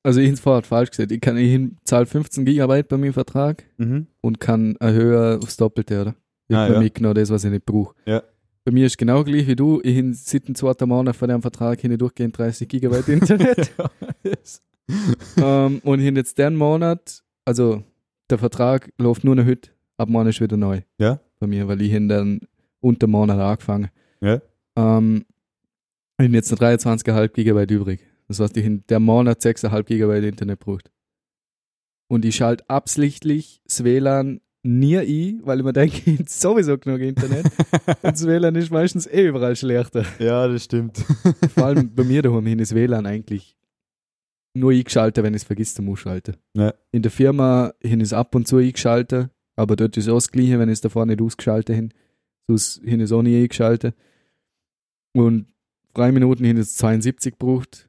[0.05, 1.11] Also ich habe es vorher falsch gesagt.
[1.11, 4.07] Ich kann ich zahle 15 Gigabyte bei meinem Vertrag mhm.
[4.23, 6.15] und kann erhöhen aufs Doppelte, oder?
[6.47, 6.79] Ich Ah, ja.
[6.79, 7.95] mitgenommen, das, was ich nicht brauche.
[8.07, 8.23] Ja.
[8.65, 9.81] Bei mir ist genau gleich wie du.
[9.83, 13.73] Ich seit dem zweiten Monat von dem Vertrag hin durchgehend 30 Gigabyte Internet.
[14.23, 14.63] Yes.
[15.37, 17.83] ähm, und ich habe jetzt den Monat, also
[18.31, 20.83] der Vertrag läuft nur noch heute, ab morgen ist wieder neu.
[20.99, 21.21] Ja.
[21.39, 22.41] Bei mir, weil ich habe dann
[22.81, 23.91] unter dem Monat angefangen.
[24.21, 24.41] Ja.
[24.77, 25.25] Ähm,
[26.19, 28.01] ich habe jetzt noch 23,5 Gigabyte übrig.
[28.27, 30.91] Das heißt, ich in der Monat 6,5 Gigabyte Internet braucht.
[32.09, 37.01] Und ich schalte absichtlich das WLAN nie ein, weil ich mir denke, ich sowieso genug
[37.01, 37.47] Internet.
[37.87, 40.05] Und das WLAN ist meistens eh überall schlechter.
[40.19, 40.99] ja, das stimmt.
[41.55, 43.58] Vor allem bei mir daheim hin ist WLAN eigentlich
[44.55, 46.37] nur eingeschaltet, wenn ich es vergisst zum Ausschalten.
[46.55, 46.75] Ja.
[46.91, 50.59] In der Firma hin ist ab und zu eingeschaltet, aber dort ist auch das Gleiche,
[50.59, 51.93] wenn ich es davor nicht ausgeschaltet hin.
[52.49, 53.95] Sonst hin ist auch nie eingeschaltet.
[55.15, 55.47] Und
[55.95, 57.89] drei Minuten hin ist 72 braucht,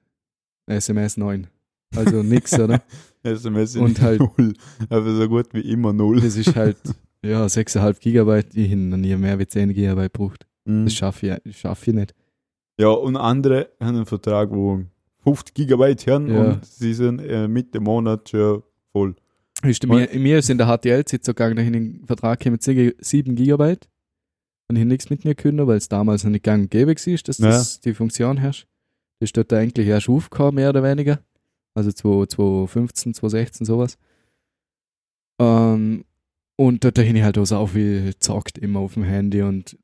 [0.68, 1.47] SMS 9.
[1.95, 2.82] Also nix, oder?
[3.24, 4.53] SMS Und ist halt- null.
[4.89, 6.22] Aber so gut wie immer null.
[6.22, 6.78] Das ist halt,
[7.24, 8.55] ja, 6,5 Gigabyte.
[8.55, 10.47] Ich habe noch nie mehr wie 10 Gigabyte braucht.
[10.66, 10.86] Mhm.
[10.86, 12.16] Das schaffe ich, das schaffe ich nicht.
[12.80, 14.84] Ja, und andere haben einen Vertrag, wo
[15.30, 16.41] 50 Gigabyte haben Ja.
[16.41, 19.15] und sie sind äh, Mitte Monat schon voll.
[19.63, 22.63] Ist mir, mir ist in der HTL-Zeit so gegangen, da ich in den Vertrag mit
[22.63, 23.89] 7 Gigabyte.
[24.69, 27.17] Und ich nichts mit mir können, weil es damals noch nicht gang und gäbe war,
[27.23, 28.67] dass das die Funktion herrscht.
[29.19, 31.19] Das ist dort eigentlich erst aufgekommen, mehr oder weniger.
[31.73, 33.97] Also 2015, 2016, sowas.
[35.41, 36.05] Ähm,
[36.55, 39.77] und dort habe ich halt auch so viel gezockt, immer auf dem Handy und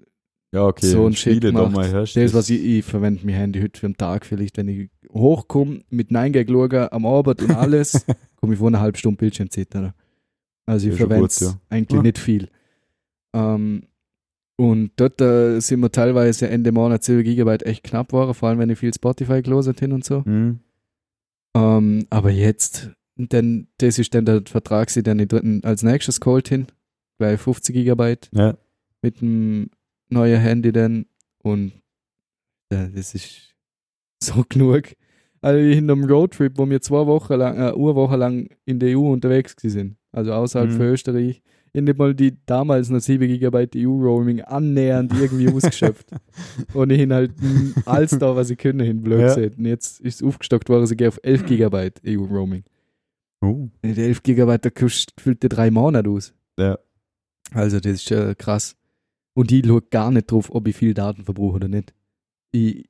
[0.55, 0.85] Ja, okay.
[0.87, 1.73] So ein Shit gemacht.
[1.73, 2.15] mal herrscht.
[2.15, 5.81] das, was ich, ich verwende mein Handy heute für einen Tag vielleicht, wenn ich hochkomme,
[5.89, 6.49] mit 9 Gag
[6.93, 8.05] am Abend und alles,
[8.37, 9.75] komme ich vor einer halben Stunde Bildschirmzeit.
[9.75, 9.93] Oder?
[10.65, 11.59] Also ich verwende es ja.
[11.69, 12.01] eigentlich Ja.
[12.03, 12.49] nicht viel.
[13.35, 13.83] Ähm,
[14.57, 18.59] und dort äh, sind wir teilweise Ende Monat 7 Gigabyte echt knapp waren, vor allem
[18.59, 20.23] wenn ich viel Spotify gelesen hin und so.
[20.25, 20.59] Mhm.
[21.53, 26.47] Ähm, aber jetzt, denn das ist dann der Vertrag, den ich dritten als nächstes geholt
[26.47, 26.67] hin,
[27.17, 28.55] bei 50 Gigabyte Ja.
[29.01, 29.69] mit dem
[30.09, 31.05] neuen Handy dann
[31.43, 31.73] und
[32.71, 33.55] ja, das ist
[34.23, 34.83] so genug.
[35.41, 38.97] Also in einem Roadtrip, wo wir zwei Wochen lang, äh, eine Woche lang in der
[38.97, 39.97] EU unterwegs sind.
[40.11, 40.77] Also außerhalb Mhm.
[40.77, 41.41] von Österreich.
[41.73, 46.07] Ich nicht mal die damals noch 7 GB EU-Roaming annähernd irgendwie ausgeschöpft.
[46.73, 47.33] Und ich hin halt
[47.85, 49.35] alles da, was ich können, hin blöd Ja.
[49.35, 52.63] Und jetzt ist es aufgestockt worden, ich gehe auf 11 GB EU-Roaming.
[53.41, 53.67] Oh.
[53.83, 56.33] Die 11 GB, da kostet gefühlte drei Monate aus.
[56.57, 56.79] Ja.
[57.51, 58.75] Also das ist schon krass.
[59.35, 61.93] Und ich schaue gar nicht drauf, ob ich viel Daten verbrauche oder nicht.
[62.51, 62.85] Ich,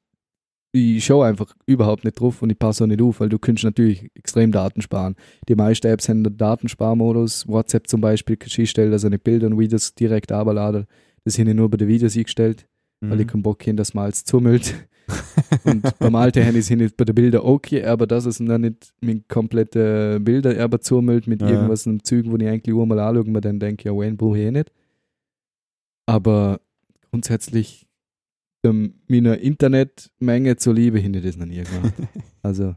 [0.72, 3.64] ich schaue einfach überhaupt nicht drauf und ich passe auch nicht auf, weil du kannst
[3.64, 5.16] natürlich extrem Daten sparen.
[5.50, 7.48] Die meisten Apps haben einen Datensparmodus.
[7.48, 10.86] WhatsApp zum Beispiel, kannst du einstellen, dass er nicht Bilder und Videos direkt runterladen.
[11.24, 12.68] Das habe ich nur bei den Videos eingestellt,
[13.02, 13.32] weil ich Mhm.
[13.32, 14.76] keinen Bock habe, dass man alles zumüllt.
[15.64, 18.93] und beim alten Handy sind jetzt bei den Bildern okay, aber das ist dann nicht
[19.02, 21.50] mit komplette Bilder aber zumüllt mit Ja.
[21.50, 24.18] irgendwas in Zügen, wo ich eigentlich nur mal anschaue und mir dann denke, ja, wen
[24.18, 24.72] brauche ich eh nicht.
[26.06, 26.62] Aber
[27.12, 27.88] grundsätzlich
[28.64, 31.93] ähm, meiner Internetmenge zuliebe hinter das noch nie gemacht.
[32.41, 32.76] Also,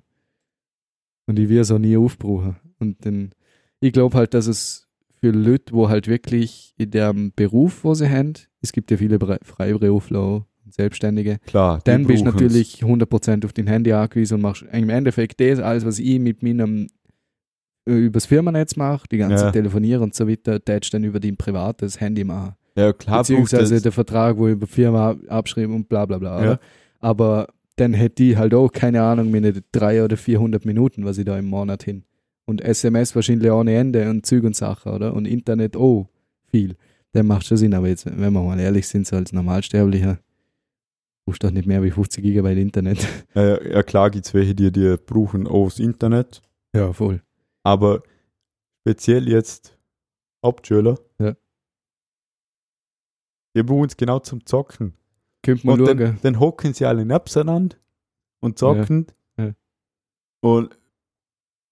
[1.27, 2.57] und ich will es auch nie aufbrauchen.
[2.79, 3.33] Und dann,
[3.81, 4.89] ich glaube halt, dass es
[5.21, 9.19] für Leute, wo halt wirklich in dem Beruf, wo sie haben, es gibt ja viele
[9.43, 14.65] Freiberufler und Selbstständige, Klar, dann bist du natürlich 100% auf dein Handy angewiesen und machst
[14.73, 16.87] im Endeffekt das, alles, was ich mit meinem
[17.87, 19.51] äh, übers Firmennetz mache, die ganze Ja.
[19.51, 22.55] Telefonieren und so weiter, tätst dann über dein privates Handy machen.
[22.79, 26.19] Ja, klar, Beziehungsweise der Vertrag, wo ich über die Firma ab- abschreibe und bla bla
[26.19, 26.45] bla.
[26.45, 26.61] Ja.
[27.01, 31.25] Aber dann hätte ich halt auch, keine Ahnung, meine drei oder 400 Minuten, was ich
[31.25, 32.05] da im Monat hin.
[32.45, 35.13] Und SMS wahrscheinlich ohne Ende und Züg und Sachen, oder?
[35.15, 36.09] Und Internet auch
[36.47, 36.77] viel.
[37.13, 40.19] Dann macht schon Sinn, aber jetzt, wenn wir mal ehrlich sind, so als Normalsterblicher,
[41.25, 43.07] brauchst du doch nicht mehr wie 50 Gigabyte Internet.
[43.37, 46.43] Äh, ja, klar gibt es welche, die die brauchen auch das Internet,
[46.75, 47.23] Ja, voll.
[47.63, 48.03] aber
[48.81, 49.79] speziell jetzt
[50.45, 51.35] Hauptschüler, Ja.
[53.55, 54.95] Die brauchen es genau zum Zocken.
[55.43, 55.99] Könnt man Und schauen.
[55.99, 57.77] dann, dann hocken sie alle aneinander
[58.41, 59.07] und zocken.
[59.37, 59.45] Ja.
[59.47, 59.53] Ja.
[60.41, 60.79] Und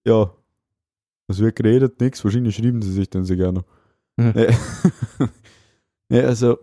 [0.05, 0.33] ja,
[1.27, 2.23] es wird geredet, nichts.
[2.23, 3.63] Wahrscheinlich schreiben sie sich dann sehr gerne.
[4.19, 4.33] Ja.
[4.33, 4.47] Nee.
[6.09, 6.57] nee, also,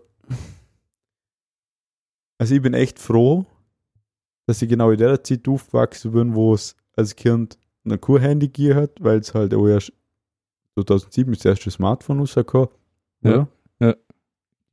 [2.39, 3.47] also ich bin echt froh,
[4.47, 8.75] dass ich genau in der Zeit aufgewachsen bin, wo es als Kind ein Kur-Handy gegeben
[8.81, 9.93] hat, weil es halt auch erst
[10.75, 12.69] 2007 ist das erste Smartphone rausgekommen.
[13.23, 13.31] Ja.
[13.35, 13.49] oder?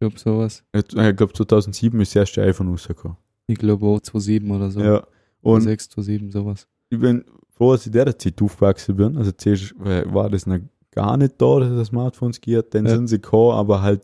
[0.01, 0.63] Ich glaube sowas.
[0.73, 3.17] Ich glaube 2007 ist das erste iPhone rausgekommen.
[3.45, 4.79] Ich glaube auch 2.7 oder so.
[4.81, 5.05] Ja.
[5.41, 6.67] Und 6, 2.7, sowas.
[6.89, 9.15] ich bin froh, dass ich der Zeit aufgewachsen bin.
[9.17, 10.57] Also zuerst war das noch
[10.89, 12.73] gar nicht da, dass es Smartphones gibt.
[12.73, 12.95] Dann Ja.
[12.95, 14.03] sind sie gekommen, aber halt,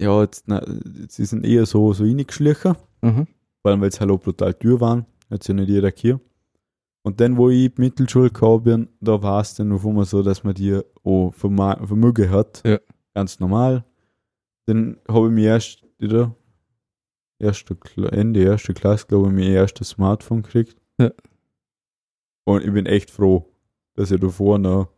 [0.00, 0.62] ja, jetzt, na,
[1.08, 2.76] sie sind eher so, so reingeschlichen.
[3.00, 3.26] Aha.
[3.62, 5.06] Vor allem, weil sie halt auch brutal teuer waren.
[5.30, 6.20] Hat ja nicht jeder hier.
[7.02, 10.04] Und dann, wo ich in die Mittelschule gekommen bin, da war es dann auf einmal
[10.04, 12.62] so, dass man die auch Vermögen hat.
[12.66, 12.78] Ja.
[13.14, 13.84] Ganz normal.
[14.68, 16.36] Dann habe ich mir erst wieder,
[17.38, 17.74] erste,
[18.12, 20.76] Ende erste Klasse, glaube ich, mein erstes Smartphone gekriegt.
[20.98, 21.10] Ja.
[22.44, 23.50] Und ich bin echt froh,
[23.94, 24.88] dass ich davor noch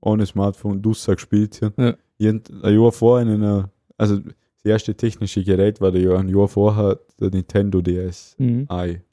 [0.00, 1.98] ohne Smartphone Dussa gespielt habe.
[2.20, 2.30] Ja.
[2.30, 6.46] Ein Jahr vorher in einer, also das erste technische Gerät war der Jahr, ein Jahr
[6.46, 8.36] vorher der Nintendo DS.
[8.38, 8.68] Mhm.
[8.70, 9.06] Mhm.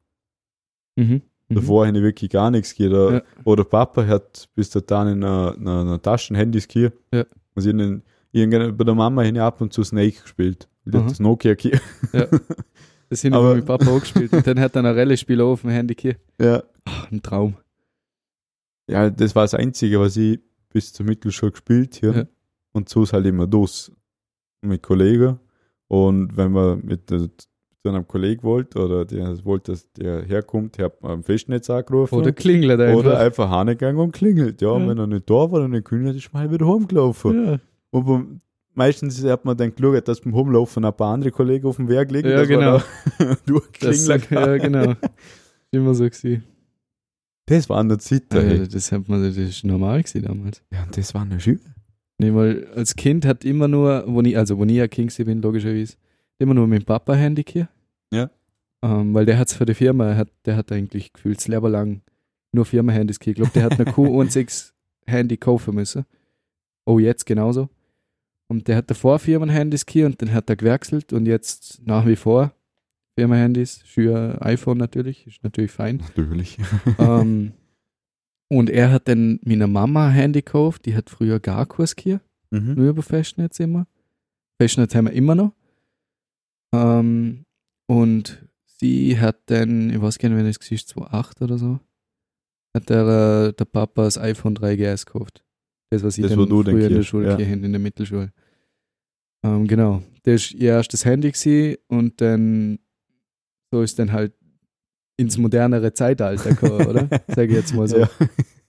[0.98, 1.22] Mhm.
[1.50, 3.16] Davor habe ich wirklich gar nichts gegeben.
[3.16, 3.24] Ja.
[3.44, 6.94] Oder Papa hat bis dahin eine, eine, eine Taschenhandys gegeben.
[7.12, 7.22] Ja.
[7.22, 8.04] Ich hab irgendwann
[8.36, 10.68] bei der Mama ich ab und zu Snake gespielt.
[10.86, 11.80] Die hat das Nokia gegeben.
[13.10, 14.34] Das sind Aber- mit Papa auch gespielt.
[14.34, 16.16] Und dann hat er ein Rallye-Spiel auf dem Handy hier.
[16.42, 16.64] Ja.
[16.86, 17.56] Ach, ein Traum.
[18.90, 20.40] ja, das war das Einzige, was ich
[20.72, 22.18] bis zur Mittelschule gespielt habe.
[22.18, 22.26] Ja.
[22.74, 23.92] Und so ist halt immer das
[24.62, 25.40] mit Kollegen.
[25.88, 27.12] Und wenn man mit,
[27.84, 32.16] einem Kollegen wollte oder der wollte, dass der herkommt, hat man am Festnetz angerufen.
[32.16, 33.00] Oder klingelt einfach.
[33.00, 34.62] Oder einfach hingegangen und klingelt.
[34.62, 34.90] Ja, und Ja.
[34.90, 37.46] wenn er nicht da war, dann klingelt, ist man halt wieder heimgelaufen.
[37.46, 37.60] ja.
[37.96, 38.42] Und
[38.74, 42.12] meistens hat man dann geschaut, dass beim Rumlaufen ein paar andere Kollegen auf dem Weg
[42.12, 42.82] liegen, Ja, genau.
[43.80, 44.96] Das, ja, genau.
[45.72, 46.44] Immer so gewesen.
[47.46, 48.34] Das war eine Zeit.
[48.34, 48.68] Ja, ey.
[48.68, 50.62] das, hat man, das ist normal gewesen damals.
[50.74, 51.62] Ja, und das war eine schön.
[52.18, 55.26] Nee, weil als Kind hat immer nur, wo ich, also wo ich ein Kind gewesen
[55.26, 55.96] bin, logischerweise,
[56.40, 57.70] immer nur mit dem Papa Handy hier.
[58.12, 58.30] Ja.
[58.82, 62.02] Ähm, weil der hat für die Firma, hat, der hat eigentlich gefühlt das Leben lang
[62.52, 63.28] nur Firmenhandys gehabt.
[63.28, 64.72] Ich glaube, der hat eine Q16
[65.06, 66.06] Handy kaufen müssen.
[66.86, 67.70] Oh, jetzt genauso.
[68.48, 72.16] Und der hat davor Firmenhandys gehabt und dann hat er gewechselt und jetzt nach wie
[72.16, 72.54] vor
[73.18, 75.98] Firmenhandys, für iPhone natürlich, ist natürlich fein.
[75.98, 76.58] Natürlich.
[77.00, 77.54] ähm,
[78.50, 82.26] und er hat dann meiner Mama ein Handy gekauft, die hat früher gar Kurs gehabt
[82.56, 82.74] Mhm.
[82.76, 83.88] nur über Festnetz immer.
[84.62, 85.54] Festnetz haben wir immer noch.
[86.74, 87.46] Ähm,
[87.88, 91.80] und sie hat dann, ich weiß gar nicht, wenn es war, 2008 oder so,
[92.76, 95.44] hat der, äh, der Papa das iPhone 3GS gekauft.
[95.90, 97.38] Das, was ich Das, dann früher dann in der Schule ja.
[97.38, 98.32] in der Mittelschule.
[99.44, 100.02] Ähm, genau.
[100.24, 102.80] Das ist ihr erstes Handy gewesen und dann
[103.72, 104.34] so ist dann halt
[105.18, 107.08] ins modernere Zeitalter gekommen, oder?
[107.28, 108.00] Sage ich jetzt mal so.
[108.00, 108.10] Ja.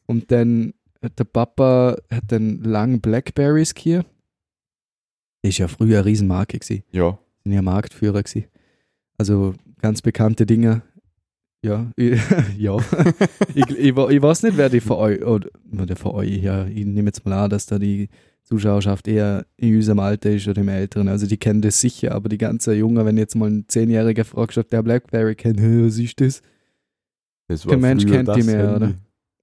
[0.06, 4.04] Und dann hat der Papa hat dann lang Blackberries hier.
[5.42, 6.84] Das ist ja früher eine Riesenmarke gewesen.
[6.92, 7.18] Ja.
[7.44, 8.48] Sind ja Marktführer gewesen.
[9.18, 10.82] Also ganz bekannte Dinge.
[11.66, 12.20] Ja, ich,
[12.58, 12.76] ja.
[13.54, 16.84] ich, ich, ich weiß nicht, wer die von euch, oder der von euch, ja, ich
[16.86, 18.08] nehme jetzt mal an, dass da die
[18.44, 21.08] Zuschauerschaft eher in unserem Alter ist oder im Älteren.
[21.08, 24.56] Also die kennen das sicher, aber die ganze Junge, wenn jetzt mal ein Zehnjähriger fragt,
[24.58, 26.42] ob der Blackberry kennt, "Hä, was ist das?
[27.48, 28.76] Das Kein Mensch kennt die mehr, Handy.
[28.76, 28.94] oder?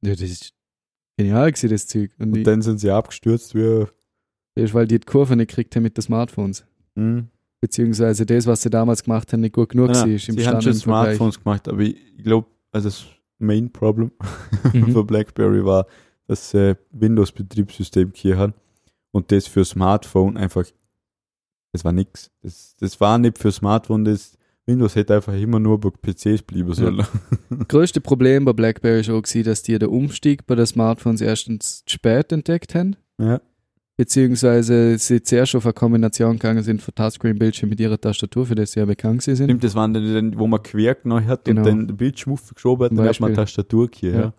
[0.02, 0.54] Ja, das ist
[1.18, 2.12] genial gewesen, das Zeug.
[2.20, 3.86] Und, Und ich, dann sind sie abgestürzt wie.
[4.56, 6.66] das ist, weil die die Kurve nicht gekriegt haben mit den Smartphones.
[6.96, 7.28] Hm.
[7.64, 10.06] Beziehungsweise das, was sie damals gemacht haben, nicht gut genug Nein, war.
[10.06, 11.16] nein, ist im sie haben schon Vergleich.
[11.16, 13.06] Smartphones gemacht, aber ich, glaube, also das
[13.40, 14.12] Main Problem
[14.74, 14.92] Mhm.
[14.92, 15.86] für BlackBerry war,
[16.28, 18.54] dass sie Windows-Betriebssystem hier haben
[19.12, 20.66] und das für Smartphone einfach,
[21.72, 22.32] das war nix.
[22.42, 26.74] Das, das war nicht für Smartphone, das Windows hätte einfach immer nur bei PCs bleiben
[26.74, 27.06] sollen.
[27.70, 31.86] größte Problem bei BlackBerry ist auch gewesen, dass die den Umstieg bei den Smartphones erstens
[31.86, 33.40] zu spät entdeckt haben, Ja.
[33.96, 38.72] Beziehungsweise sie zuerst auf eine Kombination gegangen sind von Touchscreen-Bildschirm mit ihrer Tastatur, für das
[38.72, 39.48] sie ja bekannt sie sind.
[39.48, 41.62] Stimmt, das waren die, wo man quer genommen hat Genau.
[41.62, 44.12] und dann den Bildschirm aufgeschoben hat, dann hat man Tastatur hier.
[44.12, 44.20] Ja.
[44.20, 44.34] Ja.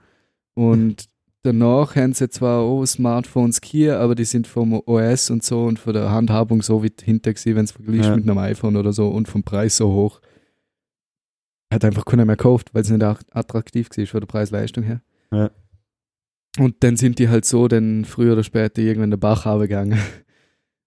[0.55, 1.07] Und
[1.43, 5.79] danach haben sie zwar auch Smartphones hier, aber die sind vom OS und so und
[5.79, 8.17] von der Handhabung so weit hinter gewesen, wenn es vergleicht Ja.
[8.17, 10.21] mit einem iPhone oder so und vom Preis so hoch.
[11.73, 15.01] Hat einfach keiner mehr gekauft, weil es nicht auch attraktiv war von der Preis-Leistung her.
[15.33, 15.51] Ja.
[16.59, 19.99] Und dann sind die halt so dann früher oder später irgendwann der Bach gegangen.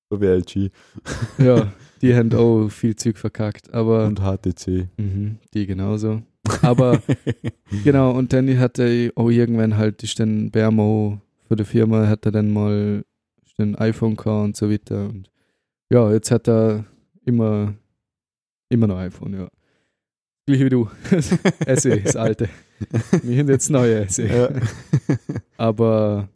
[0.10, 0.72] So wie LG
[1.38, 4.88] ja, die haben auch viel Zeug verkackt, aber und HTC.
[4.98, 6.22] mhm, die genauso.
[6.62, 7.02] Aber
[7.84, 12.26] Genau, und dann hat er auch irgendwann halt, ist dann Bermo für die Firma, hat
[12.26, 13.04] er dann mal
[13.58, 15.10] dann iPhone gehabt und so weiter.
[15.10, 15.30] Und
[15.92, 16.86] ja, jetzt hat er
[17.26, 17.74] immer,
[18.70, 19.48] immer noch iPhone, ja.
[20.48, 20.90] Gleich wie du.
[21.76, 22.48] SE, das alte.
[23.22, 24.26] Wir haben jetzt neue SE.
[24.26, 24.50] ja.
[25.58, 26.30] Aber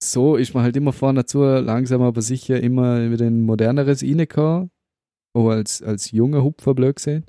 [0.00, 4.70] so ist man halt immer vorne dazu, langsam aber sicher immer wieder ein moderneres reingekommen.
[5.34, 7.24] Auch als, als junger Hupfer blöd gesehen.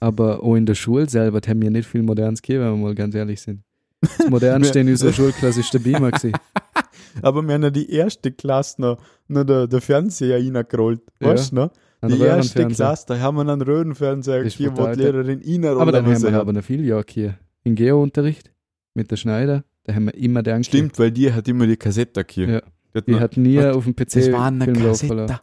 [0.00, 2.94] Aber auch in der Schule selber haben wir nicht viel Modernes gegeben, wenn wir mal
[2.96, 3.62] ganz ehrlich sind.
[4.00, 6.32] Das Modernste in unserer Schulklasse ist der Beamer gewesen.
[7.22, 8.98] Aber wir haben ja die erste Klasse noch,
[9.28, 11.02] noch der, der Fernseher reingerollt.
[11.20, 11.28] Ja.
[11.28, 11.70] Weißt du noch?
[12.00, 12.66] Ein Die erste.
[12.68, 16.22] Klasse, da haben wir einen Röhrenfernseher Das gegeben, wo die Lehrerin reinrollen Aber dann haben
[16.22, 17.34] wir aber noch viel Jahre hier.
[17.64, 18.52] In Geo-Unterricht
[18.94, 22.24] mit der Schneider, da haben wir immer den Stimmt, weil die hat immer die Kassette
[22.28, 22.48] hier.
[22.48, 22.60] Ja.
[22.94, 25.16] Die hat Die noch- hat nie auf dem PC das war eine Kassette.
[25.26, 25.40] Das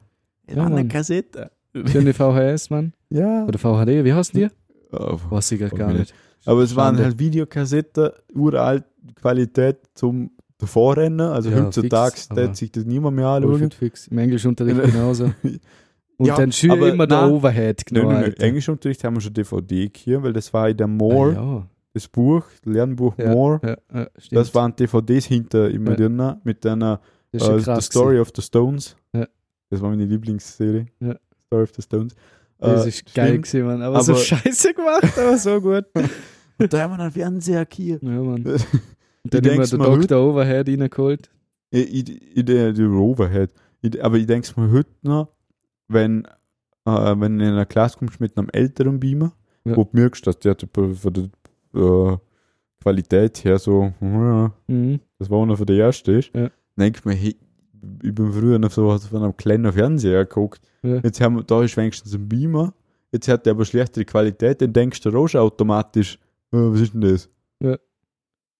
[0.49, 0.87] Ja, war eine.
[0.87, 1.51] Kassette.
[1.85, 2.93] Schöne VHS, Mann.
[3.09, 3.45] Ja.
[3.45, 4.47] Oder VHD, wie heißt die?
[4.91, 6.13] Oh, Weiß ich Frag gar mich nicht.
[6.45, 7.05] Aber es waren Schande.
[7.05, 8.83] halt Videokassetten, uralt
[9.15, 11.21] Qualität zum Davorrennen.
[11.21, 13.71] Also Ja, heutzutage fix, sich das niemand mehr anschauen.
[13.71, 14.07] fix.
[14.07, 15.31] Im Englischunterricht genauso.
[16.17, 17.31] Und Ja, dann schön immer der nein.
[17.31, 18.07] Overhead Nein, genommen.
[18.07, 18.31] nein, nein.
[18.31, 18.43] Alter.
[18.43, 22.43] Englischunterricht haben wir schon DVD hier, weil das war in der More, Ah, das Buch,
[22.65, 23.31] Lernbuch ja.
[23.33, 23.59] More.
[23.63, 24.07] ja, ja, ja.
[24.31, 25.95] Das waren DVDs hinter immer Ja.
[25.97, 26.99] drin, mit einer
[27.31, 28.95] Das äh, The Story of the Stones.
[29.13, 29.27] Ja.
[29.69, 30.85] Das war meine Lieblingsserie.
[30.99, 31.15] Ja.
[31.47, 32.15] Story of the Stones.
[32.59, 33.45] Das Äh, ist geil stimmt.
[33.47, 33.81] gewesen, Mann.
[33.81, 35.85] Aber, so Aber- scheiße gemacht, aber so gut.
[36.59, 37.97] Und da haben wir einen Fernseher hier.
[38.01, 38.43] Ja, Mann.
[38.45, 38.63] Ich
[39.23, 40.19] Und dann denk's der mir Dr.
[40.19, 41.29] Overhead reingeholt.
[41.71, 43.49] Ich, ich, der, der Overhead.
[43.81, 45.29] Ich, aber ich denke mir heute noch,
[45.93, 46.25] wenn,
[46.85, 49.33] äh, wenn du in einer Klasse kommst mit einem älteren Beamer,
[49.65, 49.75] Ja.
[49.77, 51.29] wo du merkst, dass der von der
[51.81, 52.17] äh,
[52.81, 54.99] Qualität her so, ja, Mhm.
[55.19, 56.49] das war einer von der erste ist, Ja.
[56.75, 57.35] denke ich mir, hey,
[58.03, 60.61] ich bin früher noch so auf einem kleinen Fernseher geguckt.
[60.83, 60.97] Ja.
[61.03, 62.73] Jetzt haben wir, da ist wenigstens ein Beamer,
[63.11, 66.15] jetzt hat der aber schlechtere Qualität, dann denkst du auch schon automatisch,
[66.51, 67.29] äh, was ist denn das?
[67.61, 67.77] Ja.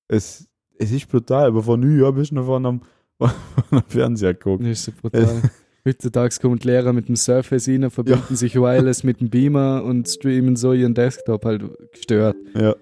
[0.08, 2.82] Es, es ist brutal, aber vor neun Jahren bist du noch von einem,
[3.20, 3.30] von
[3.72, 4.64] einem Fernseher geguckt.
[4.64, 5.42] Das ist so brutal.
[5.86, 10.08] Heutzutage kommen die Lehrer mit dem Surface rein, verbinden sich wireless mit dem Beamer und
[10.08, 12.38] streamen so ihren Desktop halt gestört.
[12.56, 12.74] Ja.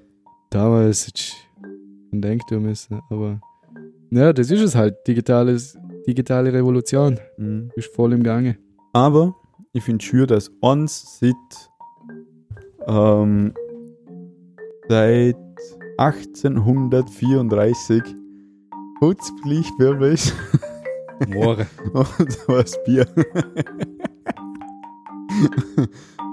[0.51, 1.33] Damals hätte ich
[2.11, 3.41] denken müssen, aber
[4.11, 4.95] ja, das ist es halt.
[5.07, 7.71] Digitales, digitale Revolution Mhm.
[7.75, 8.57] ist voll im Gange.
[8.93, 9.33] Aber
[9.73, 11.33] ich finde schön, dass uns seit,
[12.87, 13.53] ähm,
[14.89, 15.37] seit
[15.97, 18.03] 1834
[18.99, 20.33] Putzpflicht ist
[21.27, 21.67] Morgen.
[21.93, 23.05] und was Bier.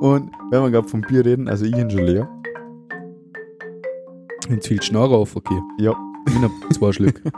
[0.01, 2.29] und wenn wir gerade vom Bier reden, also ich bin schon leer.
[4.49, 5.61] Und viel Schnorrer auf, okay.
[5.79, 5.95] Ja.
[6.27, 7.23] Ich noch zwei Schlück.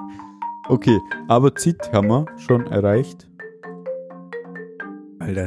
[0.68, 3.26] Okay, aber Zeit haben wir schon erreicht.
[5.18, 5.46] Alter.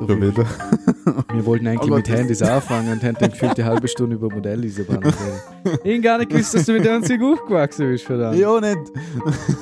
[0.00, 0.32] So Schon viel.
[0.32, 0.44] wieder.
[1.32, 4.28] Wir wollten eigentlich Aber mit Handys anfangen und haben dann gefühlt eine halbe Stunde über
[4.28, 5.78] Modelleisenbahn reden.
[5.84, 8.36] Ich hab gar nicht gewusst, dass du mit der Anzug hochgewachsen bist, verdammt.
[8.38, 8.92] Ja, nicht.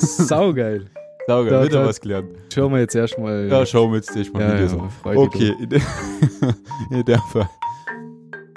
[0.00, 0.86] Saugeil.
[1.26, 2.28] Sauger, Da- wieder da- was gelernt.
[2.52, 3.48] Schauen wir jetzt erstmal.
[3.48, 5.16] Ja, schauen wir jetzt erstmal ja, Videos ja, an.
[5.16, 5.80] Okay, in, de
[6.90, 7.48] in dem Fall.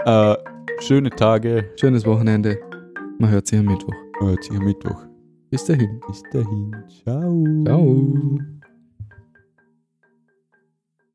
[0.05, 0.35] Äh,
[0.81, 1.69] schöne Tage.
[1.79, 2.57] Schönes Wochenende.
[3.19, 3.93] Man hört sich am Mittwoch.
[4.19, 5.01] Hört sich am Mittwoch.
[5.49, 5.99] Bis dahin.
[6.07, 6.75] Bis dahin.
[7.03, 7.43] Ciao.
[7.65, 8.39] Ciao.